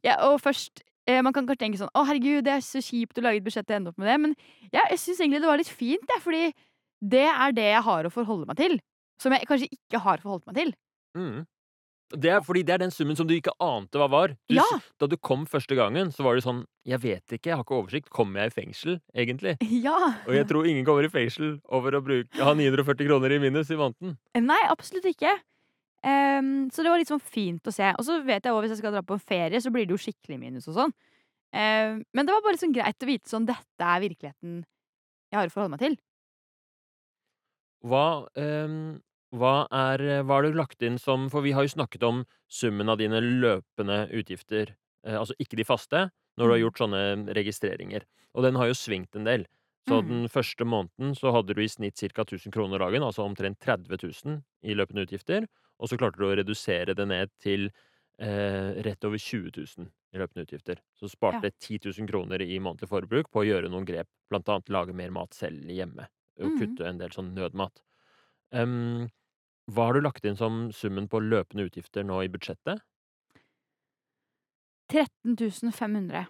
[0.07, 0.79] ja, og først
[1.11, 3.47] eh, Man kan kanskje tenke sånn Å, herregud, det er så kjipt å lage et
[3.49, 4.15] budsjett og ende opp med det.
[4.23, 4.37] Men
[4.69, 6.45] ja, jeg syns egentlig det var litt fint, jeg, fordi
[7.03, 8.77] det er det jeg har å forholde meg til.
[9.19, 10.71] Som jeg kanskje ikke har forholdt meg til.
[11.19, 11.41] mm.
[12.17, 14.35] Det er fordi det er den summen som du ikke ante hva var.
[14.49, 14.65] Du, Ja.
[15.01, 17.79] Da du kom første gangen, så var det sånn Jeg vet ikke, jeg har ikke
[17.79, 18.11] oversikt.
[18.11, 19.57] Kommer jeg i fengsel, egentlig?
[19.87, 19.97] Ja.
[20.27, 23.71] Og jeg tror ingen kommer i fengsel over å bruke, ha 940 kroner i minus
[23.71, 24.17] i måneden.
[24.39, 25.37] Nei, absolutt ikke.
[26.03, 27.93] Um, så det var litt sånn fint å se.
[27.95, 29.95] Og så vet jeg også, hvis jeg skal dra på en ferie, så blir det
[29.95, 30.95] jo skikkelig minus og sånn.
[31.53, 34.63] Um, men det var bare sånn greit å vite sånn dette er virkeligheten
[35.33, 35.95] jeg har å forholde meg til.
[37.89, 39.01] Hva, ehm,
[39.33, 42.89] hva er Hva har du lagt inn som For vi har jo snakket om summen
[42.93, 44.75] av dine løpende utgifter.
[45.07, 46.65] Eh, altså ikke de faste, når du har Mm.
[46.65, 48.05] gjort sånne registreringer.
[48.35, 49.47] Og den har jo svingt en del.
[49.89, 50.07] Så mm.
[50.07, 52.23] den første måneden så hadde du i snitt ca.
[52.25, 55.49] 1000 kroner dagen, altså omtrent 30 000 i løpende utgifter.
[55.81, 57.71] Og så klarte du å redusere det ned til
[58.21, 60.79] eh, rett over 20 000 i løpende utgifter.
[60.95, 64.69] Så sparte 10 000 kroner i månedlig forbruk på å gjøre noen grep, blant annet
[64.71, 66.07] lage mer mat selv hjemme.
[66.41, 66.57] Og Mhm.
[66.57, 67.81] kutte en del sånn nødmat.
[68.53, 69.09] Em,
[69.71, 72.83] hva har du lagt inn som summen på løpende utgifter nå i budsjettet?
[74.93, 76.27] 13 500.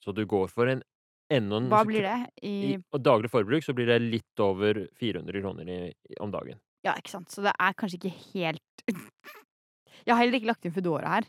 [0.00, 0.82] Så du går for en
[1.30, 5.42] enda en Hva blir det i I daglig forbruk så blir det litt over 400
[5.44, 6.58] kroner i, i, om dagen.
[6.82, 7.30] Ja, ikke sant.
[7.30, 8.84] Så det er kanskje ikke helt
[10.06, 11.26] Jeg har heller ikke lagt inn Foodora her,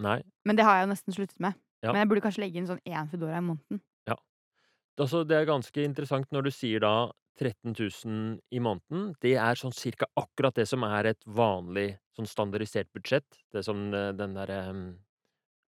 [0.00, 0.22] Nei.
[0.48, 1.58] men det har jeg jo nesten sluttet med.
[1.84, 1.92] Ja.
[1.92, 3.82] Men jeg burde kanskje legge inn sånn én Foodora i måneden.
[5.00, 6.94] Altså, det er ganske interessant når du sier da
[7.40, 9.08] 13 000 i måneden.
[9.22, 13.26] Det er sånn cirka akkurat det som er et vanlig sånn standardisert budsjett.
[13.52, 14.60] Det som eh, den derre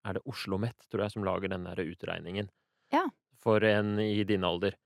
[0.06, 2.48] Er det Oslo OsloMet, tror jeg, som lager den derre utregningen?
[2.92, 3.08] Ja.
[3.42, 4.76] For en i din alder.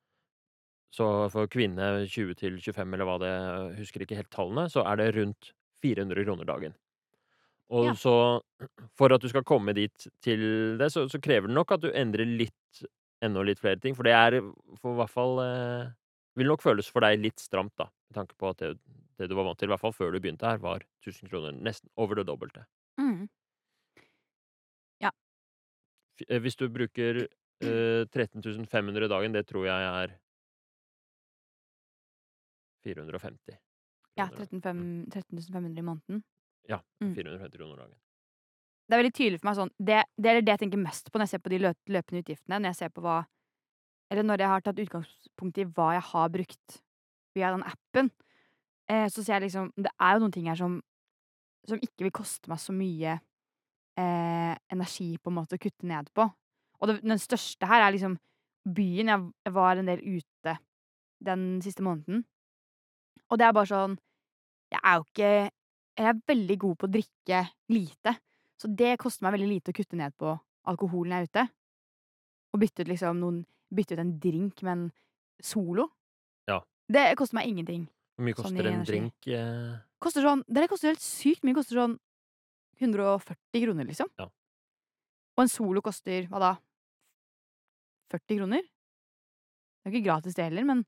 [0.90, 3.34] Så for kvinne 20 til 25, eller hva det
[3.78, 5.52] Husker ikke helt tallene, så er det rundt
[5.84, 6.74] 400 kroner dagen.
[7.70, 7.92] Og Ja.
[7.94, 8.42] så
[8.98, 11.92] For at du skal komme dit til det, så, så krever det nok at du
[11.92, 12.82] endrer litt
[13.22, 13.94] enda litt flere ting.
[13.94, 14.38] For det er
[14.80, 15.90] for hvert fall eh,
[16.38, 17.88] Vil nok føles for deg litt stramt, da.
[18.08, 18.68] Med tanke på at det,
[19.18, 21.52] det du var vant til, i hvert fall før du begynte her, var 1000 kroner.
[21.52, 22.64] Nesten over det dobbelte.
[23.00, 23.26] Mm.
[26.20, 27.22] F- eh, Hvis du bruker
[27.64, 30.14] eh, 13 500 dagen, det tror jeg er
[32.84, 33.56] 450.
[34.16, 34.40] Ja, kroner.
[34.44, 36.22] Ja, 13 500 i måneden.
[36.68, 37.14] Ja, Mm.
[37.14, 37.94] 450 kroner dagen.
[38.90, 41.18] Det er veldig tydelig for meg sånn Det, det er det jeg tenker mest på
[41.20, 42.58] når jeg ser på de løpende utgiftene.
[42.58, 43.20] Når jeg ser på hva
[44.10, 46.80] Eller når jeg har tatt utgangspunkt i hva jeg har brukt
[47.38, 48.08] via den appen,
[48.90, 50.80] eh, så ser jeg liksom Det er jo noen ting her som
[51.68, 53.16] som ikke vil koste meg så mye
[54.00, 56.26] eh, energi på en måte å kutte ned på.
[56.80, 58.16] Og det, den største her er liksom
[58.64, 59.12] byen.
[59.12, 60.56] Jeg, var en del ute
[61.24, 62.24] den siste måneden.
[63.28, 63.98] Og det er bare sånn
[64.72, 65.30] Jeg er jo ikke
[66.00, 67.40] Jeg er veldig god på å drikke
[67.74, 68.14] lite.
[68.60, 70.34] Så det koster meg veldig lite å kutte ned på
[70.68, 71.44] alkoholen jeg er ute.
[72.52, 74.80] Og bytte ut liksom noen Bytte ut en drink med en
[75.46, 75.84] Solo.
[76.50, 76.56] Ja.
[76.90, 77.84] Det koster meg ingenting.
[78.18, 78.90] Hvor mye Sånn koster sånn en energi.
[78.90, 79.28] drink?
[79.30, 79.76] eh?
[80.02, 81.54] Koster sånn Det koster helt sykt mye.
[81.54, 81.94] Koster sånn
[82.82, 84.10] 140 kroner, liksom.
[84.18, 84.26] Ja.
[85.38, 86.50] Og en Solo koster hva da?
[88.10, 88.66] 40 kroner?
[88.66, 90.82] Det er ikke gratis, det heller, men,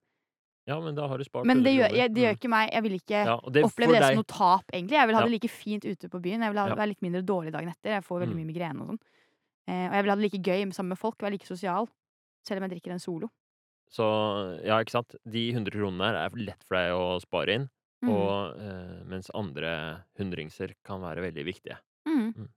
[0.66, 2.38] Ja, men da har du spart men det, gjør, jeg, det gjør Mm.
[2.38, 4.94] ikke meg Jeg vil ikke ja, det, oppleve det som noe tap, egentlig.
[5.00, 5.26] Jeg vil ha Ja.
[5.26, 6.40] det like fint ute på byen.
[6.40, 6.74] Jeg vil ha, Ja.
[6.76, 7.90] være litt mindre dårlig dagen etter.
[7.98, 8.40] Jeg får veldig Mm.
[8.46, 9.00] mye migrene og sånn.
[9.68, 11.88] Eh, og jeg vil ha det like gøy sammen med folk, være like sosial.
[12.44, 13.28] Selv om jeg drikker en Solo.
[13.90, 15.14] Så ja, ikke sant.
[15.28, 17.68] De 100 kronene her er lett for deg å spare inn.
[18.04, 18.08] Mm.
[18.08, 21.76] Og, eh, mens andre hundringser kan være veldig viktige.
[22.06, 22.34] Mm.
[22.34, 22.48] Mm.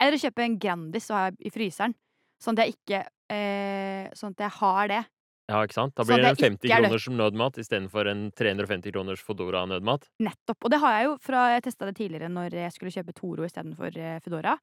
[0.00, 1.94] Eller kjøpe en Grandis og ha i fryseren.
[2.40, 5.06] Sånn at jeg ikke eh, Sånn at jeg har det.
[5.46, 5.94] Ja, ikke sant?
[5.94, 9.20] Da blir det det en 50 ikke er nødt- kroners nødmat istedenfor en 350 kroners
[9.22, 10.08] Fodora-nødmat.
[10.18, 10.64] Nettopp.
[10.64, 13.44] Og det har jeg jo fra jeg testa det tidligere når jeg skulle kjøpe Toro
[13.46, 14.56] istedenfor eh, Foodora.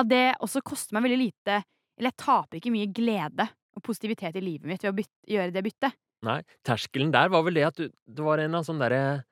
[0.00, 1.60] At det også koster meg veldig lite
[1.98, 5.52] Eller jeg taper ikke mye glede og positivitet i livet mitt ved å bytte, gjøre
[5.52, 5.92] det byttet.
[6.26, 9.24] Nei, terskelen der var vel det at du Det var en eller annen sånn derre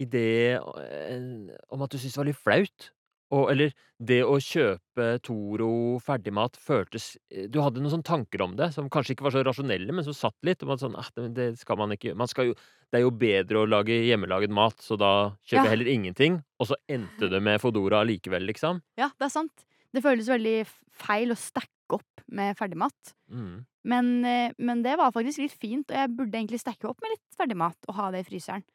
[0.00, 2.90] idé eh, om at du syntes det var litt flaut.
[3.30, 3.70] Og, eller
[4.02, 8.88] det å kjøpe Toro ferdigmat føltes eh, Du hadde noen sånne tanker om det som
[8.90, 10.64] kanskje ikke var så rasjonelle, men som satt litt.
[10.66, 12.56] Om at sånn, ah, det, skal man ikke man skal jo,
[12.90, 15.12] Det er jo bedre å lage hjemmelaget mat, så da
[15.44, 15.64] kjøper Ja.
[15.68, 16.40] jeg heller ingenting.
[16.58, 18.82] Og så endte det med Fodora likevel, liksom.
[18.98, 19.66] Ja, det er sant.
[19.94, 20.58] Det føles veldig
[21.00, 23.14] feil å stacke opp med ferdigmat.
[23.30, 23.64] Mm.
[23.90, 27.14] Men, eh, men det var faktisk litt fint, og jeg burde egentlig stacke opp med
[27.14, 28.66] litt ferdigmat og ha det i fryseren.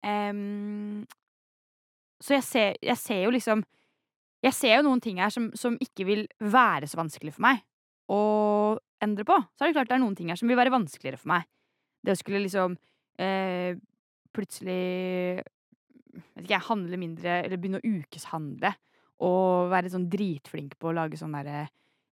[0.00, 1.04] Um,
[2.20, 3.64] så jeg ser, jeg ser jo liksom
[4.44, 7.60] Jeg ser jo noen ting her som, som ikke vil være så vanskelig for meg
[8.10, 8.20] å
[9.04, 9.36] endre på.
[9.54, 11.48] Så er det klart det er noen ting her som vil være vanskeligere for meg.
[12.00, 12.76] Det å skulle liksom
[13.20, 13.76] eh,
[14.34, 15.42] plutselig
[16.10, 18.72] vet ikke jeg, handle mindre, eller begynne å ukeshandle.
[19.26, 21.68] Og være sånn dritflink på å lage sånn derre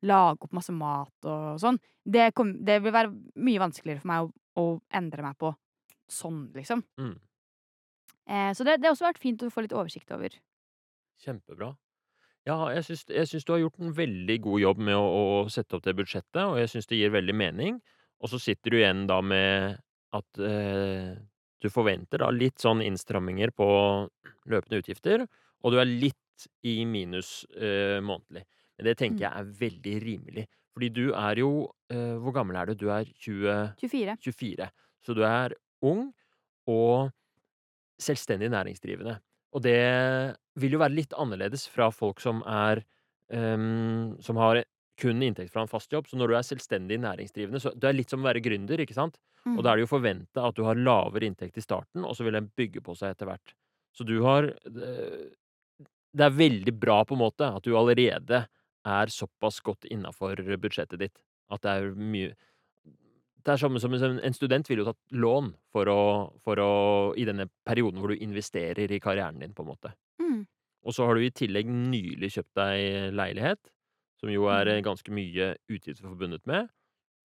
[0.06, 1.78] Lage opp masse mat og sånn.
[2.04, 3.08] Det, kom, det vil være
[3.42, 4.28] mye vanskeligere for meg å,
[4.60, 5.48] å endre meg på
[6.12, 6.82] sånn, liksom.
[7.00, 7.14] Mm.
[8.28, 10.36] Eh, så det, det har også vært fint å få litt oversikt over.
[11.24, 11.72] Kjempebra.
[12.46, 15.06] Ja, jeg syns, jeg syns du har gjort en veldig god jobb med å,
[15.42, 17.80] å sette opp det budsjettet, og jeg syns det gir veldig mening.
[18.22, 19.80] Og så sitter du igjen da med
[20.16, 21.16] at eh,
[21.60, 23.66] du forventer da litt sånn innstramminger på
[24.46, 25.26] løpende utgifter,
[25.64, 28.44] og du er litt i minus eh, månedlig.
[28.76, 29.26] Men det tenker Mm.
[29.26, 30.46] jeg er veldig rimelig.
[30.76, 31.50] Fordi du er jo
[31.88, 32.74] eh, Hvor gammel er du?
[32.76, 34.16] Du er 20 24.
[34.20, 34.66] 24.
[35.06, 36.10] Så du er ung
[36.68, 37.10] og
[38.02, 39.16] selvstendig næringsdrivende.
[39.56, 39.78] Og det
[40.60, 42.82] vil jo være litt annerledes fra folk som er
[43.32, 44.62] um, Som har
[45.00, 46.06] kun inntekt fra en fast jobb.
[46.08, 48.96] Så når du er selvstendig næringsdrivende, så det er litt som å være gründer, ikke
[48.96, 49.18] sant?
[49.44, 49.72] Og da Mm.
[49.72, 52.48] er det jo forventa at du har lavere inntekt i starten, og så vil den
[52.56, 53.52] bygge på seg etter hvert.
[53.94, 55.28] Så du har eh,
[56.16, 58.46] Det er veldig bra på en måte at du allerede
[58.86, 61.18] er såpass godt innafor budsjettet ditt
[61.52, 62.32] at det er mye
[63.46, 66.00] Det er samme som en en student ville jo tatt lån for å
[66.42, 66.70] for å
[67.14, 69.92] I denne perioden hvor du investerer i karrieren din, på en måte.
[70.18, 70.40] Mm.
[70.86, 73.70] Og så har du i tillegg nylig kjøpt deg leilighet,
[74.20, 74.72] som jo er Mm.
[74.78, 76.68] eh, ganske mye utgifter forbundet med.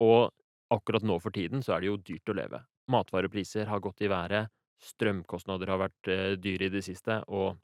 [0.02, 0.32] Og
[0.72, 2.62] akkurat nå for tiden så er det jo dyrt å leve.
[2.90, 7.58] Matvarepriser har gått i været, strømkostnader har vært eh, dyre i det siste, og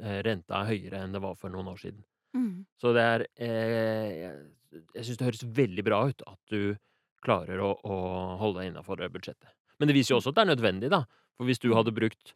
[0.00, 2.04] eh, renta er høyere enn det var for noen år siden.
[2.36, 2.64] Mm.
[2.80, 4.52] Så det er eh, Jeg,
[4.94, 6.76] jeg syns det høres veldig bra ut at du
[7.24, 7.96] klarer å, å
[8.40, 9.50] holde deg innafor budsjettet.
[9.80, 10.22] Men det viser jo Mm.
[10.22, 11.04] også at det er nødvendig, da.
[11.38, 11.76] For hvis du Mm.
[11.76, 12.34] hadde brukt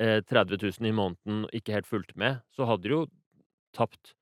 [0.00, 3.06] eh, 30 000 i måneden og ikke helt fulgt med, så hadde du jo
[3.76, 4.14] tapt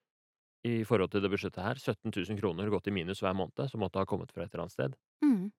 [0.65, 1.75] i forhold til det budsjettet her.
[1.81, 4.65] 17 000 kroner gått i minus hver måned, som måtte ha kommet fra et eller
[4.67, 4.97] annet sted.
[5.25, 5.53] Mm.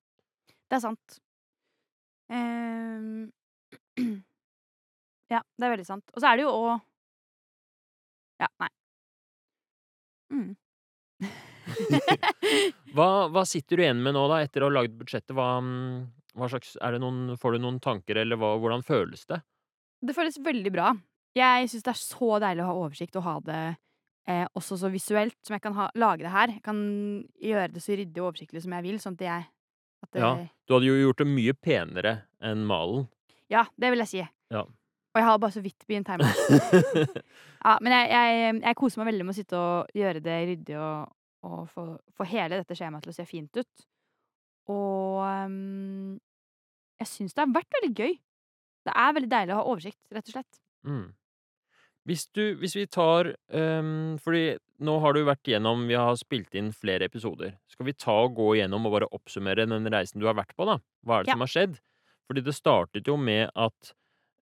[0.69, 1.19] Det er sant.
[2.30, 3.32] Um,
[5.34, 6.10] ja, det er veldig sant.
[6.15, 6.82] Og så er det jo òg
[8.39, 8.69] Ja, nei.
[10.32, 10.56] Mm.
[12.95, 15.33] Hva, hva sitter du igjen med nå, da, etter å ha lagd budsjettet?
[15.35, 16.05] Hva, mm,
[16.39, 19.41] hva slags det noen, Får du noen tanker, eller hva, hvordan føles det?
[20.05, 20.93] Det føles veldig bra.
[21.35, 23.63] Jeg syns det er så deilig å ha oversikt og ha det
[24.31, 26.53] eh, også så visuelt som jeg kan ha, lage det her.
[26.55, 26.79] Jeg kan
[27.43, 29.49] gjøre det så ryddig og oversiktlig som jeg vil, sånn at jeg
[30.05, 30.31] at det, Ja.
[30.67, 33.07] Du hadde jo gjort det mye penere enn malen.
[33.51, 34.23] Ja, det vil jeg si.
[34.53, 34.63] Ja.
[35.15, 36.27] Og jeg har bare så vidt begynt hjemme.
[37.65, 40.75] ja, men jeg, jeg, jeg koser meg veldig med å sitte og gjøre det ryddig
[40.75, 41.13] og,
[41.45, 41.84] og få,
[42.17, 43.86] få hele dette skjemaet til å se fint ut.
[44.73, 46.15] Og um,
[47.01, 48.15] jeg syns det har vært veldig gøy.
[48.86, 50.60] Det er veldig deilig å ha oversikt, rett og slett.
[50.86, 51.05] Mm.
[52.05, 56.53] Hvis du Hvis vi tar um, Fordi nå har du vært gjennom Vi har spilt
[56.53, 57.55] inn flere episoder.
[57.71, 60.67] Skal vi ta og gå igjennom og bare oppsummere den reisen du har vært på,
[60.69, 60.77] da?
[61.01, 61.38] Hva er det Ja.
[61.39, 61.79] som har skjedd?
[62.29, 63.93] Fordi det startet jo med at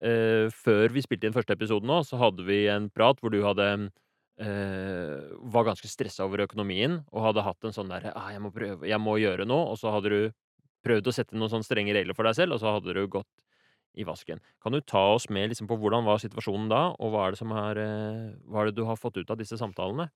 [0.02, 3.40] uh, før vi spilte inn første episode nå, så hadde vi en prat hvor du
[3.46, 3.68] hadde
[4.40, 8.52] øh, var ganske stressa over økonomien og hadde hatt en sånn derre ah, 'Jeg må
[8.54, 10.20] prøve, jeg må gjøre noe', og så hadde du
[10.82, 13.30] prøvd å sette noen sånne strenge regler for deg selv, og så hadde du gått
[13.92, 14.40] i vasken.
[14.62, 17.80] Kan du ta oss med liksom på hvordan var situasjonen da, og hva er er
[17.82, 20.08] eh, Hva er det du har fått ut av disse samtalene?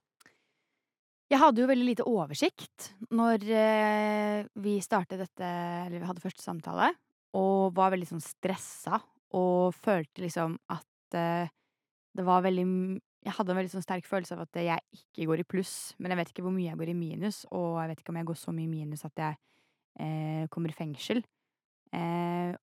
[1.27, 6.43] Jeg hadde jo veldig lite oversikt når eh, vi startet dette Eller vi hadde første
[6.43, 6.93] samtale,
[7.35, 9.01] og var veldig sånn stressa
[9.37, 11.51] og følte liksom at eh,
[12.17, 12.67] det var veldig
[13.27, 16.13] Jeg hadde en veldig sånn sterk følelse av at jeg ikke går i pluss, men
[16.13, 18.29] jeg vet ikke hvor mye jeg går i minus, og jeg vet ikke om jeg
[18.29, 19.39] går så mye i minus at jeg
[20.05, 21.25] eh, kommer i fengsel.
[21.97, 22.55] Eh,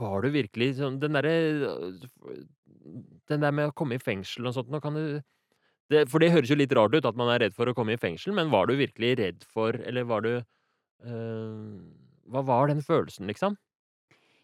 [0.00, 1.32] Var du virkelig sånn Den derre
[3.28, 5.04] Den der med å komme i fengsel og sånt nå, kan du
[5.92, 7.96] det, For det høres jo litt rart ut at man er redd for å komme
[7.96, 11.76] i fengsel, men var du virkelig redd for Eller var du eh,
[12.32, 13.56] Hva var den følelsen, liksom?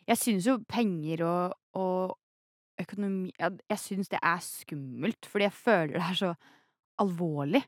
[0.09, 2.17] Jeg syns jo penger og, og
[2.83, 6.31] økonomi Jeg syns det er skummelt, fordi jeg føler det er så
[7.03, 7.63] alvorlig.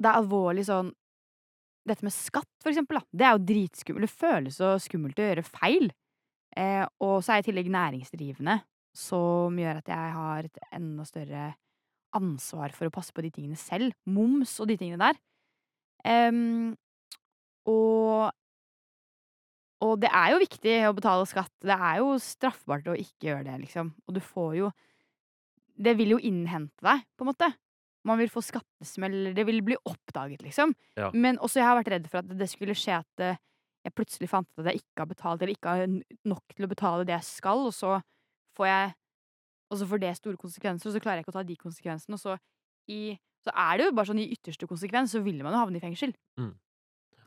[0.00, 0.92] Det er alvorlig sånn
[1.84, 3.04] Dette med skatt, for eksempel, da.
[3.12, 4.06] Det er jo dritskummelt.
[4.08, 5.90] Det føles så skummelt å gjøre feil.
[6.56, 8.54] Eh, og så er jeg i tillegg næringsdrivende,
[8.96, 11.42] som gjør at jeg har et enda større
[12.16, 13.92] ansvar for å passe på de tingene selv.
[14.08, 15.20] Moms og de tingene der.
[16.04, 16.72] Um,
[17.68, 18.32] og
[19.82, 21.52] og det er jo viktig å betale skatt.
[21.64, 23.90] Det er jo straffbart å ikke gjøre det, liksom.
[24.06, 24.72] Og du får jo
[25.74, 27.48] Det vil jo innhente deg, på en måte.
[28.06, 30.70] Man vil få skattesmell, det vil bli oppdaget, liksom.
[30.94, 31.08] Ja.
[31.10, 33.40] Men også jeg har vært redd for at det skulle skje at eh,
[33.82, 35.90] jeg plutselig fant ut at jeg ikke har betalt, eller ikke har
[36.30, 37.96] nok til å betale det jeg skal, og så
[38.56, 38.94] får jeg
[39.72, 42.14] Og så får det store konsekvenser, og så klarer jeg ikke å ta de konsekvensene,
[42.14, 42.36] og så
[42.86, 45.76] i Så er det jo bare sånn i ytterste konsekvens, så vil man jo havne
[45.76, 46.14] i fengsel.
[46.38, 46.54] Mm.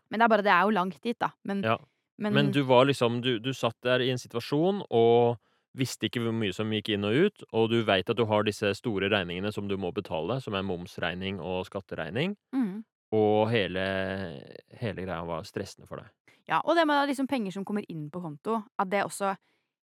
[0.10, 1.33] Men det er bare det er jo langt dit, da.
[1.43, 1.75] Men, Ja.
[2.17, 5.38] Men, Men du var liksom du, du satt der i en situasjon og
[5.77, 8.45] visste ikke hvor mye som gikk inn og ut, og du veit at du har
[8.47, 12.71] disse store regningene som du må betale, som er momsregning og skatteregning, mm.
[13.13, 13.84] og hele,
[14.82, 16.10] hele greia var stressende for deg.
[16.47, 19.36] Ja, og det med liksom penger som kommer inn på konto, at det også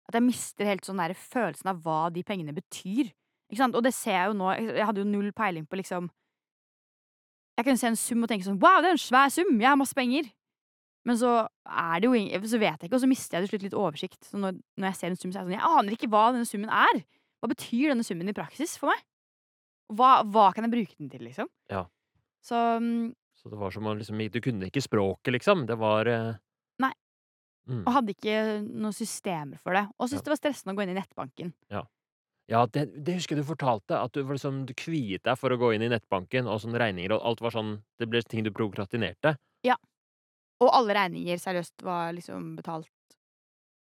[0.06, 3.08] At jeg mister helt sånn der følelsen av hva de pengene betyr.
[3.50, 3.74] Ikke sant?
[3.74, 4.52] Og det ser jeg jo nå.
[4.54, 6.12] Jeg hadde jo null peiling på liksom
[7.58, 9.50] Jeg kunne se en sum og tenke sånn Wow, det er en svær sum!
[9.58, 10.30] Jeg har masse penger!
[11.06, 11.32] Men så
[11.70, 13.78] er det jo ingen, Så vet jeg ikke, og så mister jeg til slutt litt
[13.78, 14.24] oversikt.
[14.26, 16.24] Så når, når jeg ser en sum, så er jeg sånn Jeg aner ikke hva
[16.34, 17.04] denne summen er!
[17.44, 19.04] Hva betyr denne summen i praksis for meg?
[19.94, 21.50] Hva, hva kan jeg bruke den til, liksom?
[21.70, 21.84] Ja.
[22.42, 25.68] Så mm, Så det var som å liksom Du kunne ikke språket, liksom.
[25.70, 26.32] Det var eh,
[26.82, 26.94] Nei.
[27.70, 27.84] Mm.
[27.86, 29.86] Og hadde ikke noen systemer for det.
[30.00, 30.26] Og syntes Ja.
[30.26, 31.54] det var stressende å gå inn i nettbanken.
[32.50, 35.50] Ja, det det husker jeg du fortalte, at du var liksom du kviet deg for
[35.50, 38.46] å gå inn i nettbanken, og sånne regninger og alt var sånn det ble ting
[38.46, 39.36] du prokrastinerte.
[39.66, 39.78] Ja.
[40.64, 42.92] Og alle regninger seriøst var liksom betalt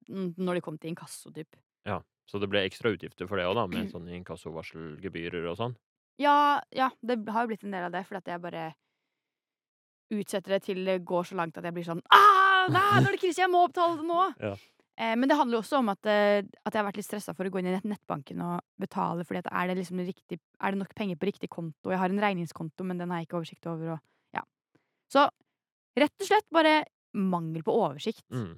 [0.10, 1.54] når de kom til inkasso, typ.
[1.86, 5.76] Ja, så det ble ekstra utgifter for det òg, da, med sånne inkassovarselgebyrer og sånn?
[6.20, 8.66] Ja, ja, det har jo blitt en del av det, fordi at jeg bare
[10.10, 13.14] utsetter det til det går så langt at jeg blir sånn ah, Nei, nå er
[13.14, 13.44] det krise!
[13.44, 14.24] Jeg må betale det nå!
[14.42, 14.56] Ja.
[15.00, 17.36] Eh, men det handler jo også om at, eh, at jeg har vært litt stressa
[17.38, 20.42] for å gå inn i nett nettbanken og betale, fordi at er det liksom riktig
[20.60, 21.94] Er det nok penger på riktig konto?
[21.94, 24.44] Jeg har en regningskonto, men den har jeg ikke oversikt over, og ja.
[25.14, 25.30] Så
[26.04, 26.82] rett og slett bare
[27.18, 28.26] mangel på oversikt.
[28.34, 28.58] Mm.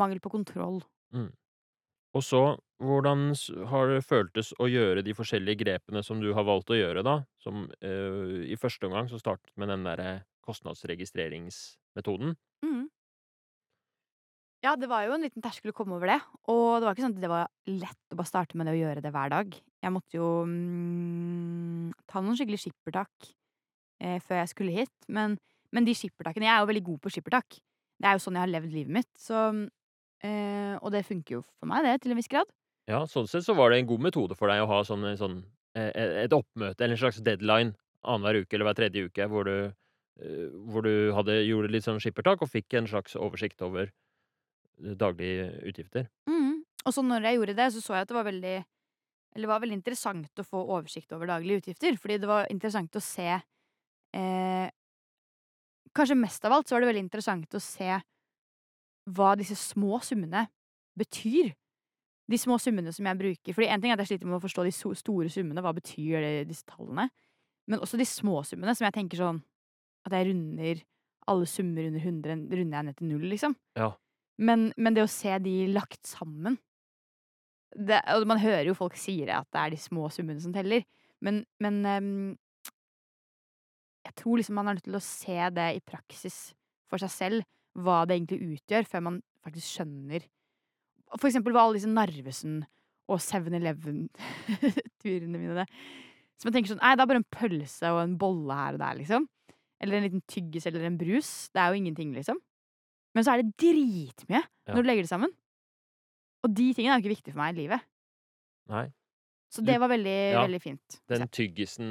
[0.00, 0.80] Mangel på kontroll.
[1.14, 1.30] Mm.
[2.14, 2.42] Og så,
[2.82, 3.32] hvordan
[3.70, 7.20] har det føltes å gjøre de forskjellige grepene som du har valgt å gjøre, da?
[7.42, 12.36] Som, eh, i første omgang så startet med den derre kostnadsregistreringsmetoden.
[12.64, 12.86] Mm.
[14.64, 17.04] Ja, det var jo en liten terskel å komme over det, og det var ikke
[17.04, 19.56] sånn at det var lett å bare starte med det og gjøre det hver dag.
[19.84, 23.34] Jeg måtte jo, mm, ta noen skikkelig skippertak,
[24.00, 25.36] eh, før jeg skulle hit, men
[25.74, 27.58] men de skippertakene Jeg er jo veldig god på skippertak.
[27.98, 29.46] Det er jo sånn jeg har levd livet mitt, så
[30.24, 32.50] eh, og det funker jo for meg, det, til en viss grad.
[32.90, 35.38] Ja, sånn sett så var det en god metode for deg å ha sånn sånn
[35.78, 37.72] eh, e et oppmøte eller en slags deadline
[38.04, 39.56] annenhver uke eller hver tredje uke hvor du,
[40.68, 43.88] hvor du hadde gjorde litt sånn skippertak og fikk en slags oversikt over
[44.76, 46.10] daglige utgifter.
[46.28, 46.60] Mm.
[46.84, 48.56] Og så når jeg gjorde det, så så jeg at det var veldig
[49.34, 52.94] eller det var veldig interessant å få oversikt over daglige utgifter, fordi det var interessant
[52.94, 54.66] å se eh,
[55.94, 57.98] Kanskje mest av alt så var det veldig interessant å se
[59.14, 60.46] hva disse små summene
[60.98, 61.52] betyr.
[62.30, 64.44] De små summene som jeg bruker fordi en ting er at jeg sliter med å
[64.44, 67.10] forstå de store summene, hva betyr det, disse tallene?
[67.68, 69.38] Men også de små summene som jeg tenker sånn
[70.04, 70.82] At jeg runder
[71.32, 73.54] alle summer under 100 runder jeg ned til null, liksom.
[73.78, 73.94] Ja.
[74.36, 76.58] Men men det å se de lagt sammen
[77.74, 80.84] det og man hører jo folk sier at det er de små summene som teller,
[81.24, 82.36] men men, ehm
[84.04, 86.38] jeg tror liksom man er nødt til å se det i praksis
[86.90, 90.22] for seg selv, hva det egentlig utgjør, før man faktisk skjønner
[91.18, 92.56] For eksempel hva alle disse Narvesen
[93.10, 95.66] og 7-Eleven-turene mine det
[96.38, 98.82] Så man tenker sånn Nei, det er bare en pølse og en bolle her og
[98.82, 99.22] der, liksom.
[99.82, 101.30] Eller en liten tyggis eller en brus.
[101.52, 102.38] Det er jo ingenting, liksom.
[103.14, 104.42] Men så er det dritmye Ja.
[104.72, 105.32] når du legger det sammen.
[106.44, 107.80] Og de tingene er jo ikke viktige for meg i livet.
[108.72, 108.86] Nei.
[109.52, 110.88] Så det var veldig, ja, veldig fint.
[111.10, 111.86] Den tyggisen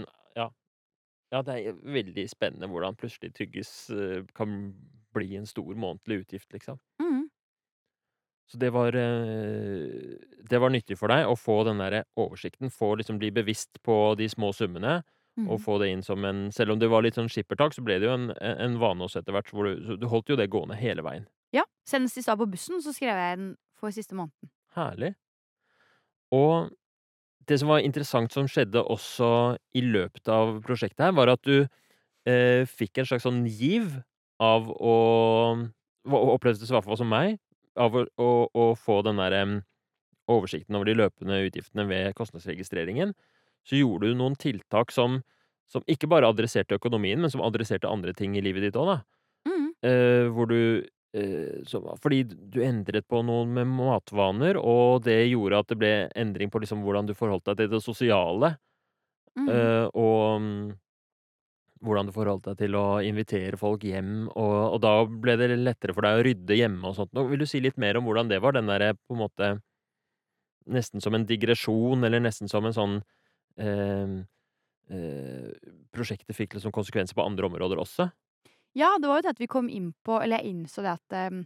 [1.34, 1.42] Ja.
[1.46, 4.54] Det er veldig spennende hvordan plutselig tyggis, eh, kan
[5.14, 6.80] bli en stor månedlig utgift, liksom.
[7.02, 7.28] Mm.
[8.52, 10.18] Så det var eh,
[10.50, 14.16] det var nyttig for deg å få den derre oversikten, få liksom bli bevisst på
[14.20, 15.02] de små summene,
[15.48, 15.64] og Mhm.
[15.64, 18.06] få det inn som en Selv om det var litt sånn skippertak, så ble det
[18.08, 21.02] jo en en vane også etter hvert, du så du holdt jo det gående hele
[21.02, 21.26] veien.
[21.54, 21.64] Ja.
[21.88, 24.50] Senest i stad på bussen så skrev jeg den for siste måneden.
[24.76, 25.16] Herlig.
[26.32, 26.72] Og
[27.48, 29.30] det som var interessant som skjedde også
[29.78, 31.68] i løpet av prosjektet her, var at du,
[32.30, 34.02] eh, fikk en slags sånn giv
[34.40, 34.96] av å
[36.06, 37.38] opplevdes det i hvert fall som meg,
[37.80, 39.44] av å å å få den derre
[40.32, 43.14] oversikten over de løpende utgiftene ved kostnadsregistreringen.
[43.68, 45.22] Så gjorde du noen tiltak som
[45.72, 48.98] som ikke bare adresserte økonomien, men som adresserte andre ting i livet ditt òg, da.
[49.50, 49.70] Mm.
[49.82, 55.78] Eh, hvor du fordi du endret på noen med matvaner, og det gjorde at det
[55.78, 58.56] ble endring på liksom hvordan du forholdt deg til det sosiale.
[59.38, 59.50] Mm.
[59.50, 60.48] Eh, og
[61.84, 65.94] hvordan du forholdt deg til å invitere folk hjem, og og da ble det lettere
[65.96, 68.30] for deg å rydde hjemme og sånt Nå Vil du si litt mer om hvordan
[68.32, 69.54] det var, den derre på en måte
[70.74, 72.94] Nesten som en digresjon, eller nesten som en sånn
[73.60, 74.14] eh,
[74.96, 75.50] eh,
[75.92, 78.08] Prosjektet fikk liksom konsekvenser på andre områder også?
[78.74, 81.16] Ja, det var jo det at vi kom inn på Eller jeg innså det at
[81.18, 81.44] ehm,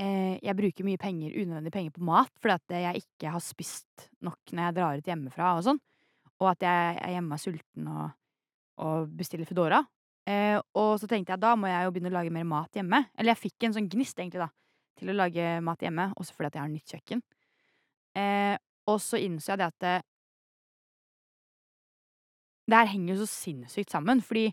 [0.00, 4.08] eh, jeg bruker mye penger, unødvendige penger på mat, fordi at jeg ikke har spist
[4.24, 5.80] nok når jeg drar ut hjemmefra og sånn.
[6.40, 8.16] Og at jeg er hjemme sulten og,
[8.82, 9.84] og bestiller Foodora.
[10.24, 13.04] Eh, og så tenkte jeg da må jeg jo begynne å lage mer mat hjemme.
[13.14, 14.50] Eller jeg fikk en sånn gnist, egentlig, da,
[14.98, 17.22] til å lage mat hjemme, også fordi at jeg har nytt kjøkken.
[18.18, 18.56] Eh,
[18.90, 19.94] og så innså jeg det at det,
[22.70, 24.48] det her henger jo så sinnssykt sammen, fordi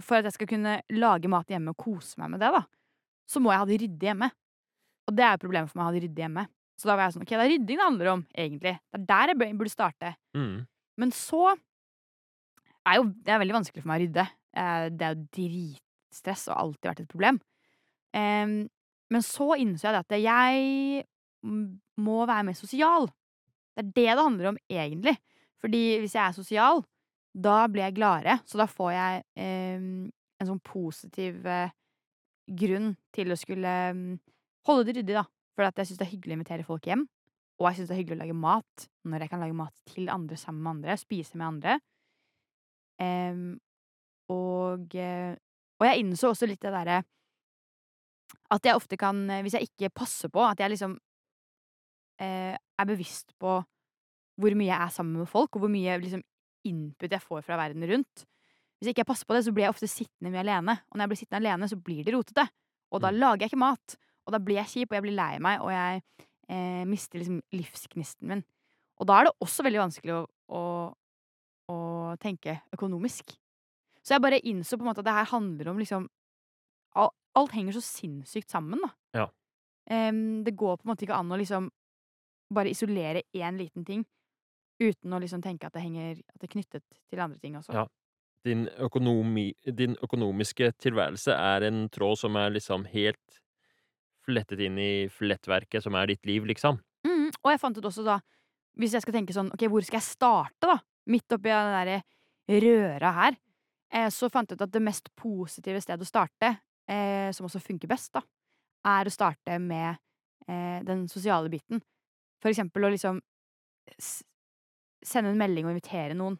[0.00, 2.62] for at jeg skal kunne lage mat hjemme og kose meg med det, da,
[3.28, 4.30] så må jeg ha det ryddig hjemme.
[5.08, 6.44] Og det er jo problemet for meg å ha det ryddig hjemme.
[6.78, 8.74] Så da var jeg sånn, ok, det er rydding det handler om, egentlig.
[8.78, 10.12] Det er der jeg burde starte.
[10.36, 10.56] Mm.
[11.02, 11.42] Men så
[12.88, 14.24] er jo Det er veldig vanskelig for meg å rydde.
[14.56, 17.40] Eh, Det er jo dritstress og har alltid vært et problem.
[18.16, 18.54] Em,
[19.10, 21.04] men så innså jeg det at jeg
[21.98, 23.08] må være mer sosial.
[23.76, 25.16] Det er det det handler om, egentlig.
[25.60, 26.84] Fordi hvis jeg er sosial,
[27.34, 28.38] da blir jeg gladere.
[28.48, 29.82] Så da får jeg eh,
[30.38, 31.74] en sånn positiv eh,
[32.48, 34.02] grunn til å skulle em,
[34.68, 35.26] holde det ryddig, da.
[35.54, 37.06] For jeg syns det er hyggelig å invitere folk hjem.
[37.58, 40.10] og jeg syns det er hyggelig å lage mat når jeg kan lage mat til
[40.12, 41.78] andre sammen med andre, spise med andre.
[43.02, 43.58] Em,
[44.30, 45.34] og, eh,
[45.78, 47.02] og jeg innså også litt det derre
[48.52, 50.96] at jeg ofte kan, eh, hvis jeg ikke passer på, at jeg liksom
[52.20, 53.58] eh, er bevisst på
[54.38, 56.22] hvor mye jeg er sammen med folk, og hvor mye liksom,
[56.68, 58.24] input jeg får fra verden rundt.
[58.78, 60.76] Hvis ikke jeg passer på det, så blir jeg ofte sittende mye alene.
[60.88, 62.44] Og når jeg blir sittende alene, så blir det rotete.
[62.92, 63.18] Og da Mm.
[63.18, 63.96] lager jeg ikke mat.
[64.26, 66.02] Og da blir jeg kjip, og jeg blir lei meg, og jeg
[66.48, 68.44] eh, mister liksom livsgnisten min.
[69.00, 70.62] Og da er det også veldig vanskelig å, å,
[71.68, 71.76] å
[72.20, 73.34] tenke økonomisk.
[74.02, 76.08] Så jeg bare innså på en måte at det her handler om liksom
[76.96, 78.88] Alt, Alt henger så sinnssykt sammen, da.
[79.14, 79.26] Ja.
[79.90, 81.68] Um, det går på en måte ikke an å liksom
[82.52, 84.06] bare isolere én liten ting
[84.80, 87.74] uten å liksom tenke at det henger At det er knyttet til andre ting også.
[87.74, 87.86] Ja.
[88.46, 93.40] Din, økonomi, din økonomiske tilværelse er en tråd som er liksom helt
[94.28, 96.78] flettet inn i flettverket som er ditt liv, liksom.
[97.06, 98.18] Mm, og jeg fant ut også da
[98.78, 100.78] Hvis jeg skal tenke sånn Ok, hvor skal jeg starte, da?
[101.08, 102.00] Midt oppi den derre
[102.48, 103.36] røra her.
[103.92, 106.50] Eh, så fant jeg ut at det mest positive stedet å starte,
[106.88, 108.22] eh, som også funker best, da,
[108.88, 109.96] er å starte med
[110.48, 111.80] eh, den sosiale biten.
[112.40, 113.20] For eksempel å liksom
[115.04, 116.38] sende en melding og invitere noen.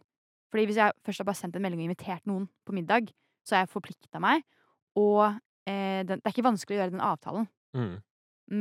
[0.52, 3.10] Fordi hvis jeg først har bare sendt en melding og invitert noen på middag,
[3.44, 4.44] så har jeg forplikta meg,
[4.98, 5.24] og
[5.68, 7.48] eh, den, det er ikke vanskelig å gjøre den avtalen.
[7.76, 7.94] Mm.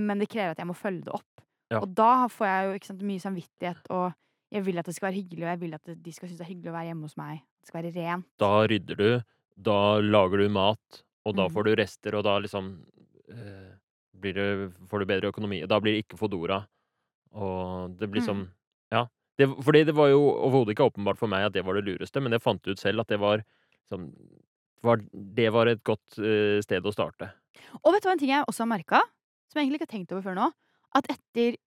[0.07, 1.43] Men det krever at jeg må følge det opp.
[1.71, 1.81] Ja.
[1.81, 4.05] Og da får jeg jo ikke sant, mye samvittighet, og
[4.55, 6.45] jeg vil at det skal være hyggelig, og jeg vil at de skal synes det
[6.45, 7.41] er hyggelig å være hjemme hos meg.
[7.59, 8.29] Det skal være rent.
[8.39, 9.09] Da rydder du,
[9.67, 11.55] da lager du mat, og da mm.
[11.55, 12.71] får du rester, og da liksom
[13.33, 13.73] eh,
[14.17, 14.47] blir det,
[14.87, 15.61] får du bedre økonomi.
[15.67, 16.61] Da blir det ikke Fodora.
[17.35, 18.27] Og det blir Mm.
[18.27, 18.47] sånn
[18.91, 19.07] Ja.
[19.38, 22.21] Det, fordi det var jo overhodet ikke åpenbart for meg at det var det lureste,
[22.23, 24.09] men jeg fant ut selv at det var liksom
[24.85, 27.29] var, Det var et godt uh, sted å starte.
[27.83, 29.01] Og vet du hva en ting jeg også har merka,
[29.49, 30.47] som jeg egentlig ikke har tenkt over før nå?
[30.97, 31.57] At etter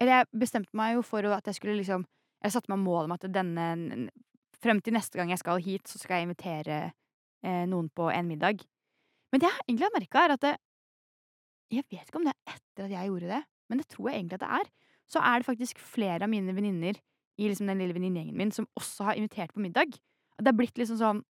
[0.00, 2.06] Eller jeg bestemte meg jo for at jeg skulle liksom
[2.40, 3.66] Jeg satte meg mål om at denne
[4.60, 6.78] Frem til neste gang jeg skal hit, så skal jeg invitere
[7.44, 8.60] eh, noen på en middag.
[9.32, 10.54] Men det jeg egentlig har merka, er at det,
[11.72, 14.18] Jeg vet ikke om det er etter at jeg gjorde det, men det tror jeg
[14.18, 14.68] egentlig at det er.
[15.10, 16.98] Så er det faktisk flere av mine venninner
[17.40, 19.96] i liksom den lille venninnegjengen min som også har invitert på middag.
[20.38, 21.22] Og Det er blitt liksom sånn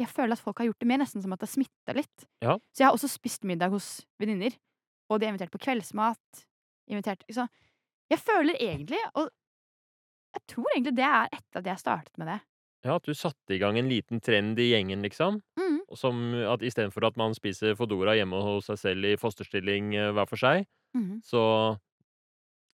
[0.00, 2.24] Jeg føler at folk har gjort det mer, nesten som at det har smitta litt.
[2.42, 2.56] Ja.
[2.72, 4.50] Så jeg har også spist middag hos venninner,
[5.06, 6.40] og de har invitert på kveldsmat.
[6.90, 7.44] Invitert Så
[8.10, 9.28] jeg føler egentlig, og
[10.32, 12.40] jeg tror egentlig det er etter at jeg startet med det.
[12.82, 15.38] Ja, at du satte i gang en liten trend i gjengen, liksom.
[15.60, 15.78] Mm.
[15.94, 20.26] Som at istedenfor at man spiser Fodora hjemme hos seg selv i fosterstilling eh, hver
[20.26, 21.20] for seg, mm.
[21.22, 21.44] så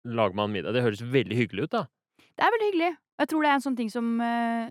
[0.04, 0.72] lager man middag.
[0.74, 1.84] Det høres veldig hyggelig ut, da.
[2.18, 2.92] Det er veldig hyggelig.
[3.22, 4.70] Jeg tror det er en sånn ting som eh,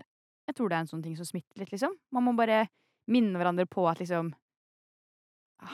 [0.50, 1.94] Jeg tror det er en sånn ting som smitter litt, liksom.
[2.12, 2.66] Man må bare
[3.10, 4.32] minne hverandre på at liksom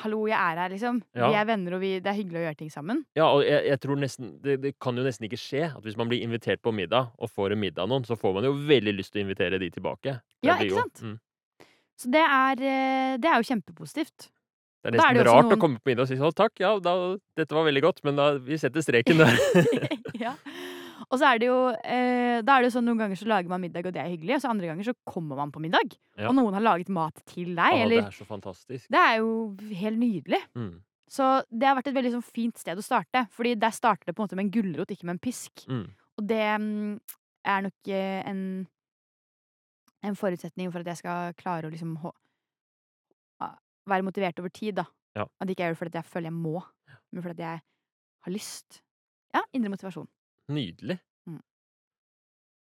[0.03, 0.99] Hallo, jeg er her, liksom.
[1.17, 1.31] Ja.
[1.33, 2.99] Vi er venner, og vi, det er hyggelig å gjøre ting sammen.
[3.17, 5.97] Ja, og jeg, jeg tror nesten det, det kan jo nesten ikke skje at hvis
[5.97, 8.53] man blir invitert på middag, og får en middag av noen, så får man jo
[8.69, 10.19] veldig lyst til å invitere de tilbake.
[10.45, 11.01] Det Ja, ikke jo- sant?
[11.01, 11.17] Mm.
[11.99, 14.29] Så det er, eh, det er jo kjempepositivt.
[14.79, 16.55] Det er er nesten det også rart å komme på middag og si sånn takk,
[16.63, 16.95] ja, da,
[17.39, 19.39] dette var veldig godt, men da, vi setter streken der.
[20.25, 20.35] ja.
[21.09, 23.51] Og så er det jo eh, Da er det jo sånn noen ganger så lager
[23.51, 25.97] man middag, og det er hyggelig, og så andre ganger så kommer man på middag,
[26.19, 26.29] Ja.
[26.31, 28.87] og noen har laget mat til deg, Å, det er så fantastisk.
[28.93, 29.33] Det er jo
[29.83, 30.43] helt nydelig.
[30.59, 30.73] Mm.
[31.09, 34.15] Så det har vært et veldig sånn fint sted å starte, fordi der starter det
[34.15, 35.65] på en måte med en gulrot, ikke med en pisk.
[35.71, 35.87] Mm.
[36.21, 36.99] Og det mm,
[37.49, 38.43] er nok eh, en
[40.07, 41.97] en forutsetning for at jeg skal klare å liksom
[43.91, 44.87] være motivert over tid, da.
[45.17, 45.27] Ja.
[45.41, 46.63] At ikke jeg gjør det fordi jeg føler jeg må,
[47.13, 47.61] men fordi jeg
[48.27, 48.81] har lyst.
[49.35, 50.09] Ja, indre motivasjon.
[50.53, 50.99] Nydelig.
[51.29, 51.43] Mm.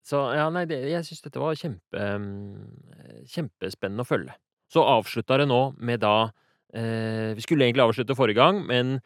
[0.07, 4.35] Så ja, nei, det, jeg syns dette var kjempe, mm, kjempespennende å følge.
[4.71, 6.31] Så avslutta det nå med da
[6.73, 8.97] eh, Vi skulle egentlig avslutte forrige gang, men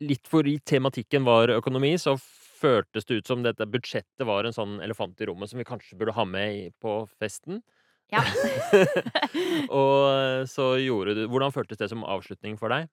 [0.00, 2.14] litt fordi tematikken var økonomi, så
[2.58, 5.98] føltes det ut som dette budsjettet var en sånn elefant i rommet som vi kanskje
[5.98, 7.62] burde ha med på festen.
[8.12, 8.22] Ja.
[9.80, 12.88] Og eh, så gjorde du Hvordan føltes det som avslutning for deg?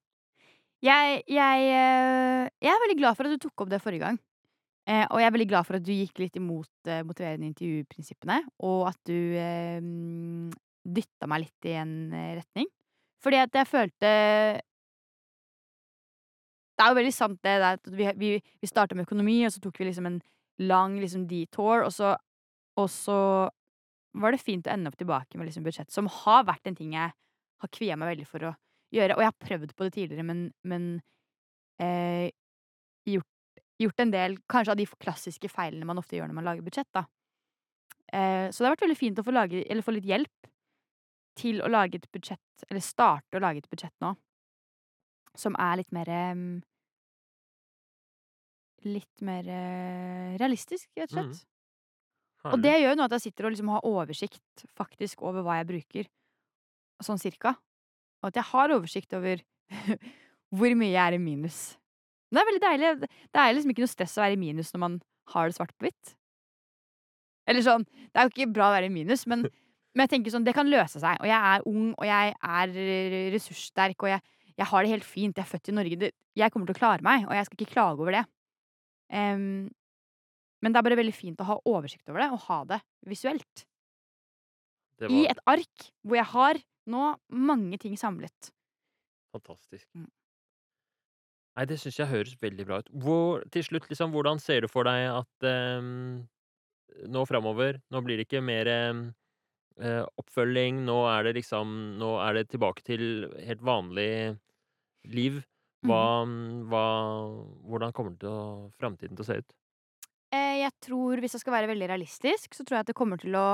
[0.83, 4.19] Jeg, jeg, eh, jeg er veldig glad for at du tok opp det forrige gang.
[4.85, 8.37] Eh, og jeg er veldig glad for at du gikk litt imot eh, motiverende intervjuprinsippene,
[8.67, 9.79] og at du eh,
[10.85, 12.69] dytta meg litt i en eh, retning.
[13.23, 14.09] Fordi at jeg følte
[16.75, 18.29] Det er jo veldig sant det der at vi, vi,
[18.61, 20.21] vi starta med økonomi, og så tok vi liksom en
[20.59, 22.13] lang liksom detour, og så,
[22.77, 23.17] og så
[24.21, 26.95] var det fint å ende opp tilbake med liksom budsjett, som har vært en ting
[26.95, 27.11] jeg
[27.63, 28.53] har kvia meg veldig for å
[28.95, 29.17] gjøre.
[29.17, 30.87] Og jeg har prøvd på det tidligere, men, men
[31.83, 32.29] eh,
[33.09, 36.65] gjort, gjort en del kanskje av de klassiske feilene man ofte gjør når man lager
[36.65, 36.91] budsjett.
[36.95, 37.05] da.
[38.13, 40.51] Eh, så det har vært veldig fint å få, lage, eller få litt hjelp
[41.35, 44.13] til å lage et budsjett, eller starte å lage et budsjett nå,
[45.35, 46.45] som er litt mer em,
[48.85, 51.33] litt mer eh, realistisk, rett og Mm.
[52.53, 55.69] Og det gjør jo at jeg sitter og liksom har oversikt faktisk over hva jeg
[55.71, 56.09] bruker,
[57.03, 57.55] sånn cirka.
[58.21, 59.41] Og at jeg har oversikt over
[60.55, 61.63] hvor mye jeg er i minus.
[62.33, 63.09] Det er veldig deilig.
[63.31, 64.99] Det er liksom ikke noe stress å være i minus når man
[65.33, 66.15] har det svart på hvitt.
[67.49, 69.45] Eller sånn, det er jo ikke bra å være i minus, men,
[69.93, 71.21] men jeg tenker sånn, det kan løse seg.
[71.21, 72.77] Og jeg er ung, og jeg er
[73.35, 74.23] ressurssterk, og jeg,
[74.55, 75.37] jeg har det helt fint.
[75.37, 76.11] Jeg er født i Norge.
[76.35, 78.25] Jeg kommer til å klare meg, og jeg skal ikke klage over det.
[79.13, 79.69] Em,
[80.63, 83.65] men det er bare veldig fint å ha oversikt over det, og ha det visuelt.
[84.99, 88.53] Det I et ark hvor jeg har nå mange ting samlet.
[89.33, 89.89] fantastisk.
[89.97, 90.07] Mm.
[91.55, 92.89] Nei, det syns jeg høres veldig bra ut.
[93.03, 96.25] Hvor, til slutt, liksom, hvordan ser du for deg at ehm,
[97.11, 100.83] nå framover Nå blir det ikke mer eh, oppfølging.
[100.87, 104.35] Nå er det liksom Nå er det tilbake til helt vanlig
[105.11, 105.41] liv.
[105.85, 106.65] Hva, mm.
[106.71, 106.85] hva
[107.67, 109.55] Hvordan kommer det til å, framtiden til å se ut?
[110.33, 113.21] Eh, jeg tror, hvis jeg skal være veldig realistisk, så tror jeg at det kommer
[113.21, 113.47] til å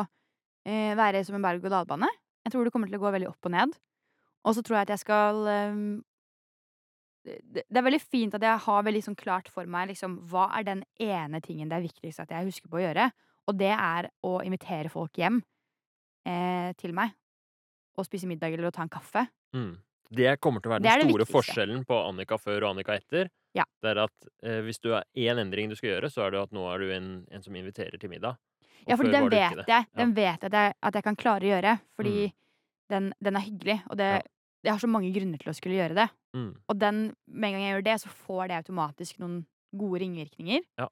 [0.68, 2.10] eh, være som en berg-og-dal-bane.
[2.46, 3.76] Jeg tror det kommer til å gå veldig opp og ned.
[4.48, 5.84] Og så tror jeg at jeg skal ehm,
[7.22, 10.66] det, er veldig fint at jeg har veldig sånn klart for meg liksom, hva er
[10.66, 13.12] den ene tingen det er viktigst at jeg husker på å gjøre.
[13.50, 15.42] Og det er å invitere folk hjem
[16.26, 17.14] eh, til meg.
[18.00, 19.28] Og spise middag eller å ta en kaffe.
[19.58, 19.76] Mm.
[20.12, 21.36] Det kommer til å være den store viktigste.
[21.38, 23.30] forskjellen på Annika før og Annika etter.
[23.58, 23.66] Ja.
[23.84, 26.40] Det er at eh, hvis du har én endring du skal gjøre, så er det
[26.46, 28.38] at nå er du en, en som inviterer til middag.
[28.86, 29.66] Og Ja, for den vet jeg.
[29.68, 29.84] Ja.
[29.96, 31.74] Den vet at jeg, at jeg kan klare å gjøre.
[32.00, 32.34] Fordi Mm.
[32.90, 33.82] den, den er hyggelig.
[33.90, 34.22] Og det, Ja.
[34.64, 36.10] jeg har så mange grunner til å skulle gjøre det.
[36.36, 36.56] Mm.
[36.70, 39.46] Og den, med en gang jeg gjør det, så får det automatisk noen
[39.76, 40.64] gode ringvirkninger.
[40.80, 40.88] Ja.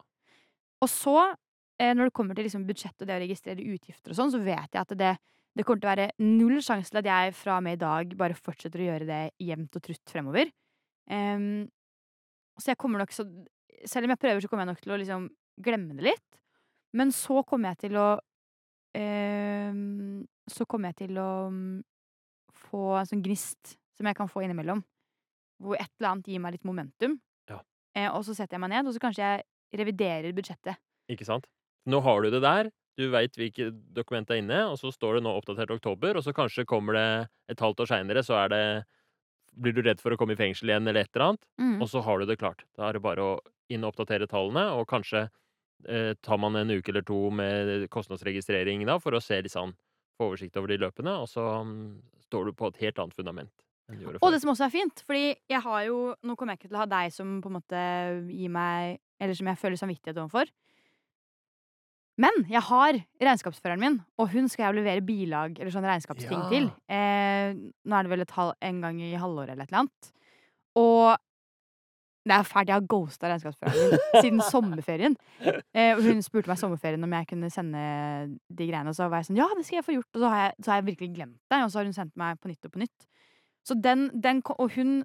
[0.82, 1.36] Og så,
[1.80, 4.44] eh, når det kommer til liksom budsjett og det å registrere utgifter og sånn, så
[4.44, 5.18] vet jeg at det,
[5.56, 8.16] det kommer til å være null sjanse til at jeg fra og med i dag
[8.18, 10.52] bare fortsetter å gjøre det jevnt og trutt fremover.
[11.10, 11.70] Em,
[12.62, 13.28] så jeg kommer nok så
[13.88, 15.26] Selv om jeg prøver, så kommer jeg nok til å liksom
[15.64, 16.40] glemme det litt.
[17.00, 18.08] Men så kommer jeg til å
[18.98, 21.78] em, Så kommer jeg til å mm,
[22.68, 24.82] få en sånn gnist som jeg kan få innimellom.
[25.64, 27.18] Hvor et eller annet gir meg litt momentum.
[27.52, 27.62] Ja.
[27.96, 30.80] Eh, og så setter jeg meg ned, og så kanskje jeg reviderer budsjettet.
[31.12, 31.48] Ikke sant?
[31.90, 32.70] Nå har du det der.
[33.00, 36.34] Du veit hvilket dokument er inne, og så står det nå oppdatert oktober, og så
[36.36, 37.10] kanskje kommer det
[37.54, 38.64] et halvt år seinere, så er det
[39.60, 41.82] Blir du redd for å komme i fengsel igjen, eller et eller annet, Mm.
[41.82, 42.64] og så har du det klart.
[42.78, 43.40] Da er det bare å
[43.70, 45.30] inn og oppdatere tallene, og kanskje
[45.88, 49.76] eh, tar man en uke eller to med kostnadsregistrering da, for å se litt sånn
[50.20, 53.54] Få oversikt over de løpene, og så um, står du på et helt annet fundament
[54.20, 56.76] Og det som også er fint, fordi jeg har jo Nå kommer jeg ikke til
[56.76, 57.84] å ha deg som på en måte
[58.28, 60.52] gir meg Eller som jeg føler samvittighet overfor.
[62.20, 66.50] Men jeg har regnskapsføreren min, og hun skal jeg levere bilag eller sånn regnskapsting Ja.
[66.52, 66.66] til.
[66.92, 67.54] Eh,
[67.88, 70.10] nå er det vel halv, en gang i halvåret eller et eller annet.
[70.76, 71.16] Og
[72.28, 72.68] det er fælt.
[72.68, 75.16] Jeg har ghosta regnskapsføreren min siden sommerferien.
[75.74, 77.80] Eh, og hun spurte meg sommerferien om jeg kunne sende
[78.52, 80.12] de greiene, og så var jeg sånn Ja, det skal jeg få gjort.
[80.14, 82.16] Og så har jeg, så har jeg virkelig glemt det, og så har hun sendt
[82.20, 83.08] meg på nytt og på nytt.
[83.66, 85.04] Så den, den Og hun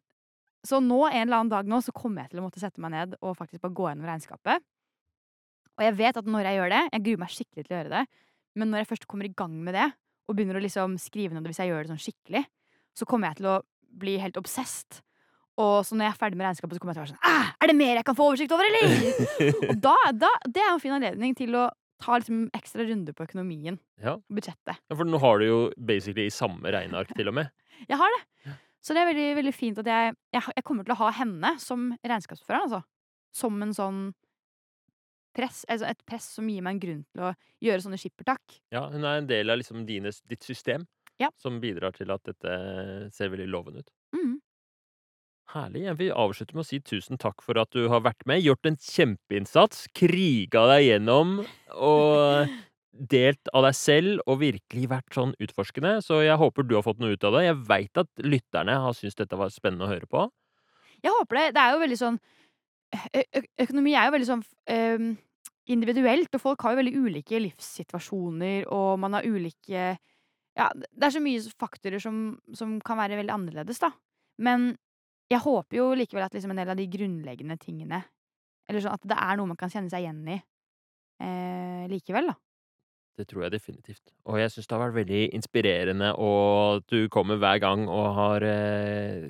[0.67, 2.91] Så nå, en eller annen dag nå, så kommer jeg til å måtte sette meg
[2.91, 4.62] ned og faktisk bare gå gjennom regnskapet.
[5.79, 7.93] Og jeg vet at når jeg gjør det Jeg gruer meg skikkelig til å gjøre
[7.95, 8.05] det.
[8.55, 9.89] Men når jeg først kommer i gang med det,
[10.29, 12.45] og begynner å liksom skrive ned hvis jeg gjør det sånn skikkelig,
[12.95, 13.57] så kommer jeg til å
[14.05, 15.01] bli helt obsessed.
[15.61, 17.31] Og så når jeg er ferdig med regnskapet, så kommer jeg til å være sånn
[17.31, 18.95] Æh, Er det mer jeg kan få oversikt over, eller?!
[19.70, 19.95] og da,
[20.25, 21.68] da Det er jo en fin anledning til å
[22.03, 23.77] ta liksom ekstra runde på økonomien.
[24.03, 24.16] Ja.
[24.35, 24.81] Budsjettet.
[24.81, 27.53] Ja, For nå har du jo basically i samme regneark, til og med.
[27.91, 28.57] Jeg har det.
[28.85, 31.55] Så det er veldig, veldig fint at jeg, jeg Jeg kommer til å ha henne
[31.62, 32.83] som regnskapsfører, altså.
[33.35, 34.03] Som en sånn
[35.35, 35.64] press.
[35.68, 38.59] Altså et press som gir meg en grunn til å gjøre sånne skippertak.
[38.74, 40.87] Ja, hun er en del av liksom dine, ditt system,
[41.20, 41.28] Ja.
[41.37, 43.91] som bidrar til at dette ser veldig lovende ut.
[44.16, 44.39] Mm.
[45.55, 45.82] Herlig.
[45.85, 48.64] Jeg vil avslutte med å si tusen takk for at du har vært med, gjort
[48.66, 51.35] en kjempeinnsats, kriga deg gjennom
[51.76, 52.49] og
[52.95, 55.99] delt av deg selv og virkelig vært sånn utforskende.
[56.03, 57.45] Så jeg håper du har fått noe ut av det.
[57.49, 60.24] Jeg veit at lytterne har syntes dette var spennende å høre på.
[61.05, 61.47] Jeg håper det.
[61.55, 62.18] Det er jo veldig sånn
[63.61, 65.13] Økonomi er jo veldig sånn øhm,
[65.75, 69.95] individuelt, og folk har jo veldig ulike livssituasjoner, og man har ulike
[70.55, 73.91] Ja, det er så mye faktorer som, som kan være veldig annerledes, da.
[74.39, 74.75] Men
[75.31, 78.03] jeg håper jo likevel at liksom en del av de grunnleggende tingene
[78.69, 82.37] Eller sånn at det er noe man kan kjenne seg igjen i eh, likevel, da.
[83.15, 84.13] Det tror jeg definitivt.
[84.27, 88.09] Og jeg syns det har vært veldig inspirerende, og at du kommer hver gang og
[88.17, 89.29] har eh,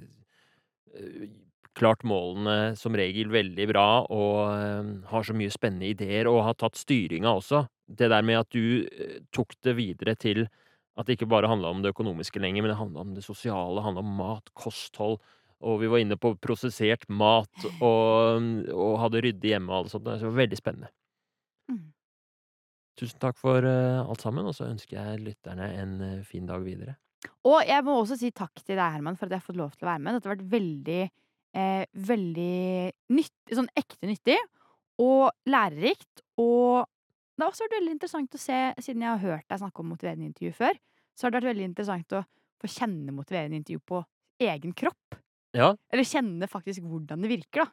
[1.79, 6.59] klart målene som regel veldig bra, og eh, har så mye spennende ideer, og har
[6.61, 7.65] tatt styringa også.
[7.85, 10.47] Det der med at du eh, tok det videre til
[10.95, 13.83] at det ikke bare handla om det økonomiske lenger, men det handla om det sosiale,
[13.83, 15.19] handla om mat, kosthold,
[15.65, 20.07] og vi var inne på prosessert mat og og hadde ryddig hjemme og alt sånt,
[20.07, 20.93] det var veldig spennende.
[21.73, 21.87] Mm.
[23.01, 26.95] Tusen takk for, eh, alt sammen, og så ønsker jeg lytterne en, fin dag videre.
[27.49, 29.73] Og jeg må også si takk til deg, Herman, for at jeg har fått lov
[29.75, 30.17] til å være med.
[30.17, 31.01] Dette har vært veldig,
[31.55, 34.39] eh, veldig nytt sånn ekte nyttig
[35.03, 36.25] og lærerikt.
[36.41, 36.85] Og
[37.35, 39.93] det har også vært veldig interessant å se, siden jeg har hørt deg snakke om
[39.95, 40.81] motiverende intervju før,
[41.15, 42.25] så har det vært veldig interessant å
[42.63, 44.03] få kjenne motiverende intervju på
[44.45, 45.19] egen kropp.
[45.55, 45.73] Ja.
[45.95, 47.71] Eller kjenne faktisk hvordan det virker, da.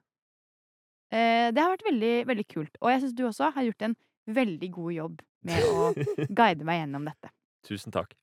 [1.11, 2.77] Eh, det har vært veldig, veldig kult.
[2.79, 3.97] Og jeg syns du også har gjort en
[4.31, 5.91] veldig god jobb med å
[6.39, 7.33] guide meg gjennom dette.
[7.67, 8.15] Tusen takk.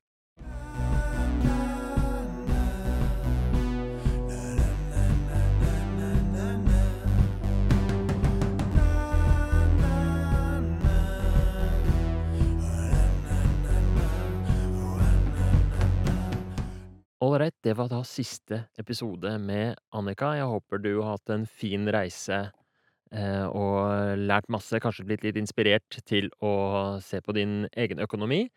[17.38, 20.32] Ålreit, det var da siste episode med Annika.
[20.34, 22.38] Jeg håper du har hatt en fin reise,
[23.14, 28.48] eh, og lært masse, kanskje blitt litt inspirert til å se på din egen økonomi.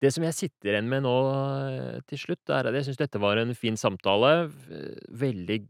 [0.00, 3.20] Det som jeg sitter igjen med nå eh, til slutt, er at jeg syns dette
[3.20, 4.48] var en fin samtale.
[5.12, 5.60] Veldig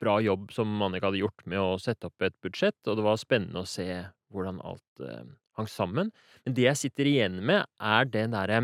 [0.00, 3.20] bra jobb som Annika hadde gjort med å sette opp et budsjett, og det var
[3.20, 3.90] spennende å se
[4.32, 5.26] hvordan alt, eh,
[5.60, 6.16] hang sammen.
[6.46, 8.62] Men det jeg sitter igjen med, er den derre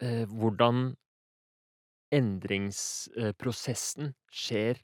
[0.00, 0.94] eh, hvordan
[2.14, 4.78] endringsprosessen skjer,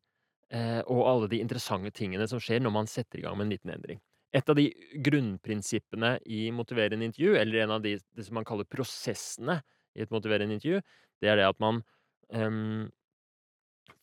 [0.53, 3.55] eh, og alle de interessante tingene som skjer når man setter i gang med en
[3.55, 4.01] liten endring.
[4.33, 4.67] Et av de
[5.05, 9.61] grunnprinsippene i motiverende intervju, eller en av de det som man kaller prosessene
[9.95, 10.81] i et motiverende intervju,
[11.21, 11.83] det er det at man
[12.33, 12.89] um,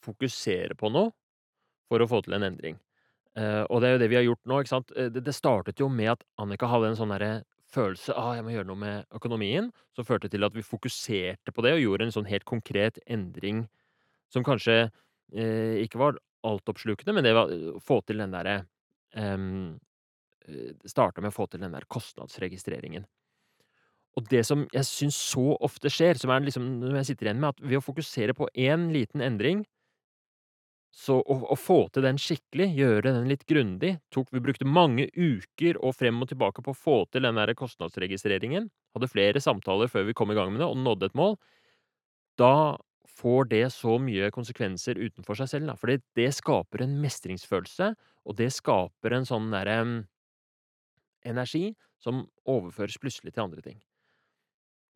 [0.06, 1.10] fokuserer på noe
[1.90, 2.78] for å få til en endring.
[3.38, 4.94] Uh, og det er jo det vi har gjort nå, ikke sant.
[4.98, 7.42] Eh, det det startet jo med at Annika hadde en sånn derre
[7.74, 11.66] følelse av jeg må gjøre noe med økonomien, som førte til at vi fokuserte på
[11.66, 13.66] det og gjorde en sånn helt konkret endring
[14.34, 18.62] som kanskje eh, ikke var altoppslukende, men det var å få til den derre
[19.18, 19.78] ehm,
[20.48, 23.08] eh, Starta med å få til den der kostnadsregistreringen.
[24.18, 27.44] Og det som jeg syns så ofte skjer, som er liksom når jeg sitter igjen
[27.44, 29.64] med, at ved å fokusere på én liten endring
[30.96, 35.08] så å å få til den skikkelig, gjøre den litt grundig, tok vi brukte mange
[35.14, 38.70] uker og frem og tilbake på å få til den der kostnadsregistreringen.
[38.98, 41.38] Hadde flere samtaler før vi kom i gang med det, og nådde et mål.
[42.40, 42.78] Da
[43.20, 45.76] får det så mye konsekvenser utenfor seg selv, da.
[45.80, 47.92] Fordi det skaper en mestringsfølelse,
[48.26, 49.80] og det skaper en sånn derre
[51.28, 51.74] energi
[52.04, 53.80] som overføres plutselig til andre ting.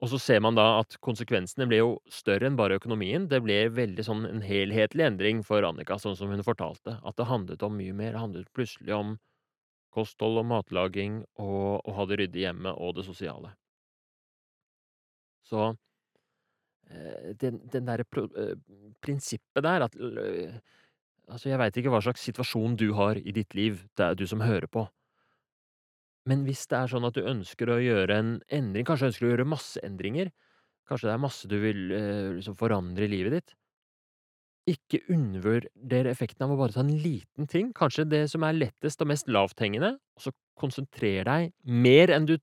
[0.02, 3.30] Og så ser man da at konsekvensene ble jo større enn bare økonomien.
[3.32, 6.98] Det ble veldig sånn en helhetlig endring for Annika, sånn som hun fortalte.
[7.08, 8.12] At det handlet om mye mer.
[8.16, 9.16] Det handlet plutselig om
[9.94, 13.54] kosthold og matlaging og å ha det ryddig hjemme og det sosiale.
[15.48, 15.70] Så
[16.90, 18.56] eh, den, den derre eh,
[19.04, 20.00] prinsippet der at
[21.32, 24.26] Altså, jeg veit ikke hva slags situasjon du har i ditt liv, det er du
[24.28, 24.82] som hører på.
[26.30, 29.30] Men hvis det er sånn at du ønsker å gjøre en endring, kanskje ønsker du
[29.30, 30.32] å gjøre masse endringer,
[30.88, 33.56] kanskje det er masse du vil eh, liksom forandre i livet ditt,
[34.72, 39.02] ikke undervurder effekten av å bare ta en liten ting, kanskje det som er lettest
[39.04, 42.38] og mest lavthengende, og så konsentrer deg mer enn du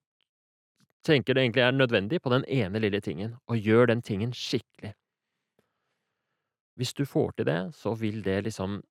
[1.06, 4.92] tenker det egentlig er nødvendig, på den ene lille tingen, og gjør den tingen skikkelig.
[6.76, 8.82] Hvis du får til det, så vil det liksom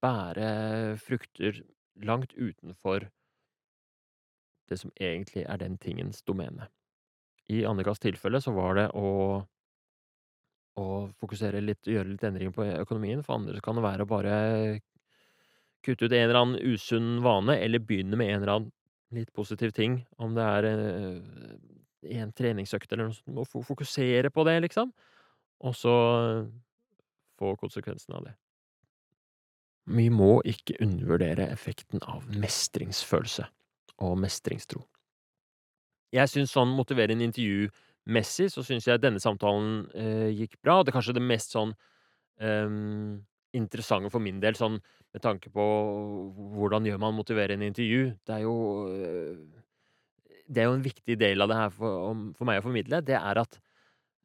[0.00, 1.60] bære frukter
[2.08, 3.10] langt utenfor
[4.72, 6.68] det som egentlig er den tingens domene.
[7.52, 9.42] I Annikas tilfelle så var det å
[10.80, 10.84] å
[11.20, 14.36] fokusere litt gjøre litt endringer på økonomien, for andre kan det være å bare
[15.84, 18.72] kutte ut en eller annen usunn vane, eller begynne med en eller annen
[19.12, 24.44] litt positiv ting, om det er, eh, en treningsøkt eller noe sånt, å fokusere på
[24.48, 24.92] det, liksom,
[25.62, 25.96] og så
[27.38, 28.34] få konsekvensen av det.
[29.86, 33.48] Vi må ikke undervurdere effekten av mestringsfølelse
[33.98, 34.82] og mestringstro.
[36.12, 40.82] Jeg syns sånn motiverende intervjumessig så syns jeg denne samtalen, eh, gikk bra.
[40.82, 41.74] Det er kanskje det mest sånn,
[42.40, 42.68] eh,
[43.54, 44.80] interessante for min del, sånn
[45.12, 45.64] med tanke på
[46.56, 48.16] hvordan gjør man motiverende intervju?
[48.24, 48.56] Det er jo,
[48.88, 49.36] eh,
[50.48, 53.04] det er jo en viktig del av det her for om for meg å formidle,
[53.04, 53.58] det er at,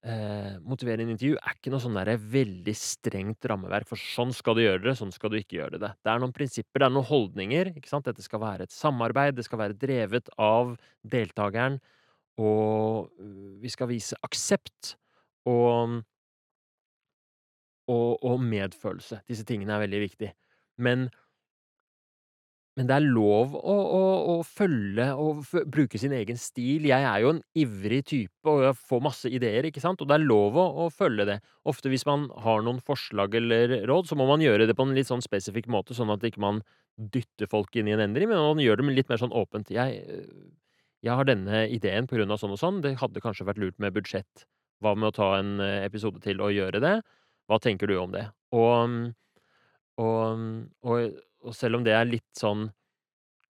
[0.07, 4.63] eh, motiverende intervju er ikke noe sånn der veldig strengt rammeverk, for sånn skal du
[4.63, 5.91] gjøre det, sånn skal du ikke gjøre det.
[6.01, 8.07] Det er noen prinsipper, det er noen holdninger, ikke sant.
[8.07, 10.75] Dette skal være et samarbeid, det skal være drevet av
[11.07, 11.79] deltakeren,
[12.41, 14.95] og øh, vi skal vise aksept
[15.49, 16.01] og
[17.87, 19.21] og og medfølelse.
[19.29, 20.33] Disse tingene er veldig viktige.
[20.77, 21.07] Men
[22.78, 24.01] men det er lov å å
[24.34, 26.86] å følge og bruke sin egen stil.
[26.86, 30.17] Jeg er jo en ivrig type, og jeg får masse ideer, ikke sant, og det
[30.19, 31.39] er lov å å følge det.
[31.65, 34.93] Ofte hvis man har noen forslag eller råd, så må man gjøre det på en
[34.97, 36.61] litt sånn spesifikk måte, sånn at ikke man
[36.97, 39.73] dytter folk inn i en endring, men man gjør det litt mer sånn åpent.
[39.73, 40.03] Jeg
[41.05, 43.78] jeg har denne ideen på grunn av sånn og sånn, det hadde kanskje vært lurt
[43.82, 44.47] med budsjett.
[44.82, 46.95] Hva med å ta en episode til og gjøre det?
[47.47, 48.25] Hva tenker du om det?
[48.57, 49.13] Og
[49.97, 50.41] og
[50.86, 51.17] og
[51.47, 52.69] og selv om det er litt sånn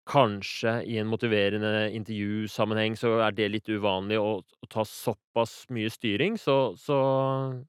[0.08, 5.92] Kanskje i en motiverende intervjusammenheng så er det litt uvanlig å å ta såpass mye
[5.92, 7.00] styring, så så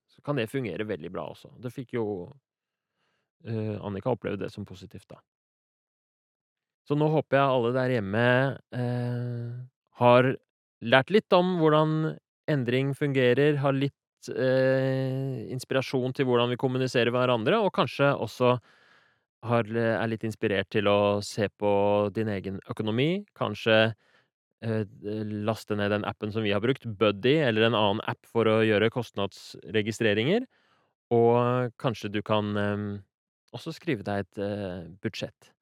[0.07, 1.51] så kan det fungere veldig bra også.
[1.59, 5.19] Det fikk jo uh, Annika oppleve det som positivt, da.
[6.87, 8.25] Så nå håper jeg alle der hjemme
[8.71, 9.59] uh,
[9.99, 10.31] har
[10.81, 12.15] lært litt om hvordan
[12.49, 18.55] endring fungerer, har litt eh, inspirasjon til hvordan vi kommuniserer hverandre, og kanskje også
[19.47, 21.71] har, er litt inspirert til å se på
[22.15, 23.25] din egen økonomi.
[23.39, 24.85] Kanskje eh,
[25.47, 28.61] laste ned den appen som vi har brukt, Buddy, eller en annen app for å
[28.67, 30.49] gjøre kostnadsregistreringer.
[31.15, 32.89] Og kanskje du kan eh,
[33.55, 35.55] også skrive deg et eh, budsjett.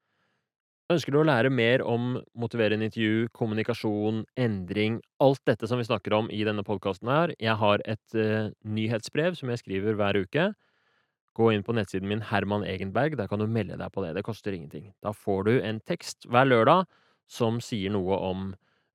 [0.92, 6.14] Ønsker du å lære mer om motiverende intervju, kommunikasjon, endring, alt dette som vi snakker
[6.14, 7.32] om i denne podkasten her?
[7.42, 8.14] Jeg har et
[8.62, 10.44] nyhetsbrev som jeg skriver hver uke.
[11.36, 14.14] Gå inn på nettsiden min Herman Egenberg, der kan du melde deg på det.
[14.16, 14.90] Det koster ingenting.
[15.04, 16.86] Da får du en tekst hver lørdag
[17.28, 18.50] som sier noe om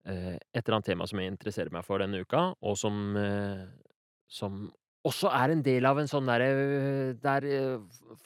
[0.09, 3.67] uh, et eller annet tema som jeg interesserer meg for denne uka, og som, uh,
[4.31, 4.65] som
[5.05, 6.49] også er en del av en sånn derre
[7.21, 7.45] der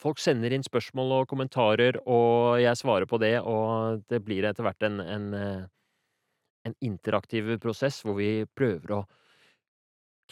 [0.00, 4.64] folk sender inn spørsmål og kommentarer, og jeg svarer på det, og det blir etter
[4.64, 5.32] hvert en en
[6.66, 9.02] en interaktiv prosess hvor vi prøver å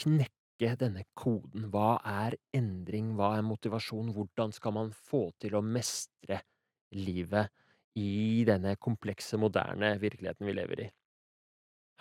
[0.03, 1.69] knekke denne koden.
[1.73, 3.15] Hva er endring?
[3.19, 4.13] Hva er motivasjon?
[4.15, 6.43] Hvordan skal man få til å mestre
[6.95, 7.51] livet
[7.99, 10.91] i denne komplekse, moderne virkeligheten vi lever i?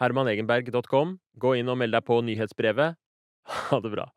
[0.01, 1.17] hermanegenberg.com.
[1.39, 2.97] Gå inn og meld deg på nyhetsbrevet.
[3.69, 4.07] Ha det bra.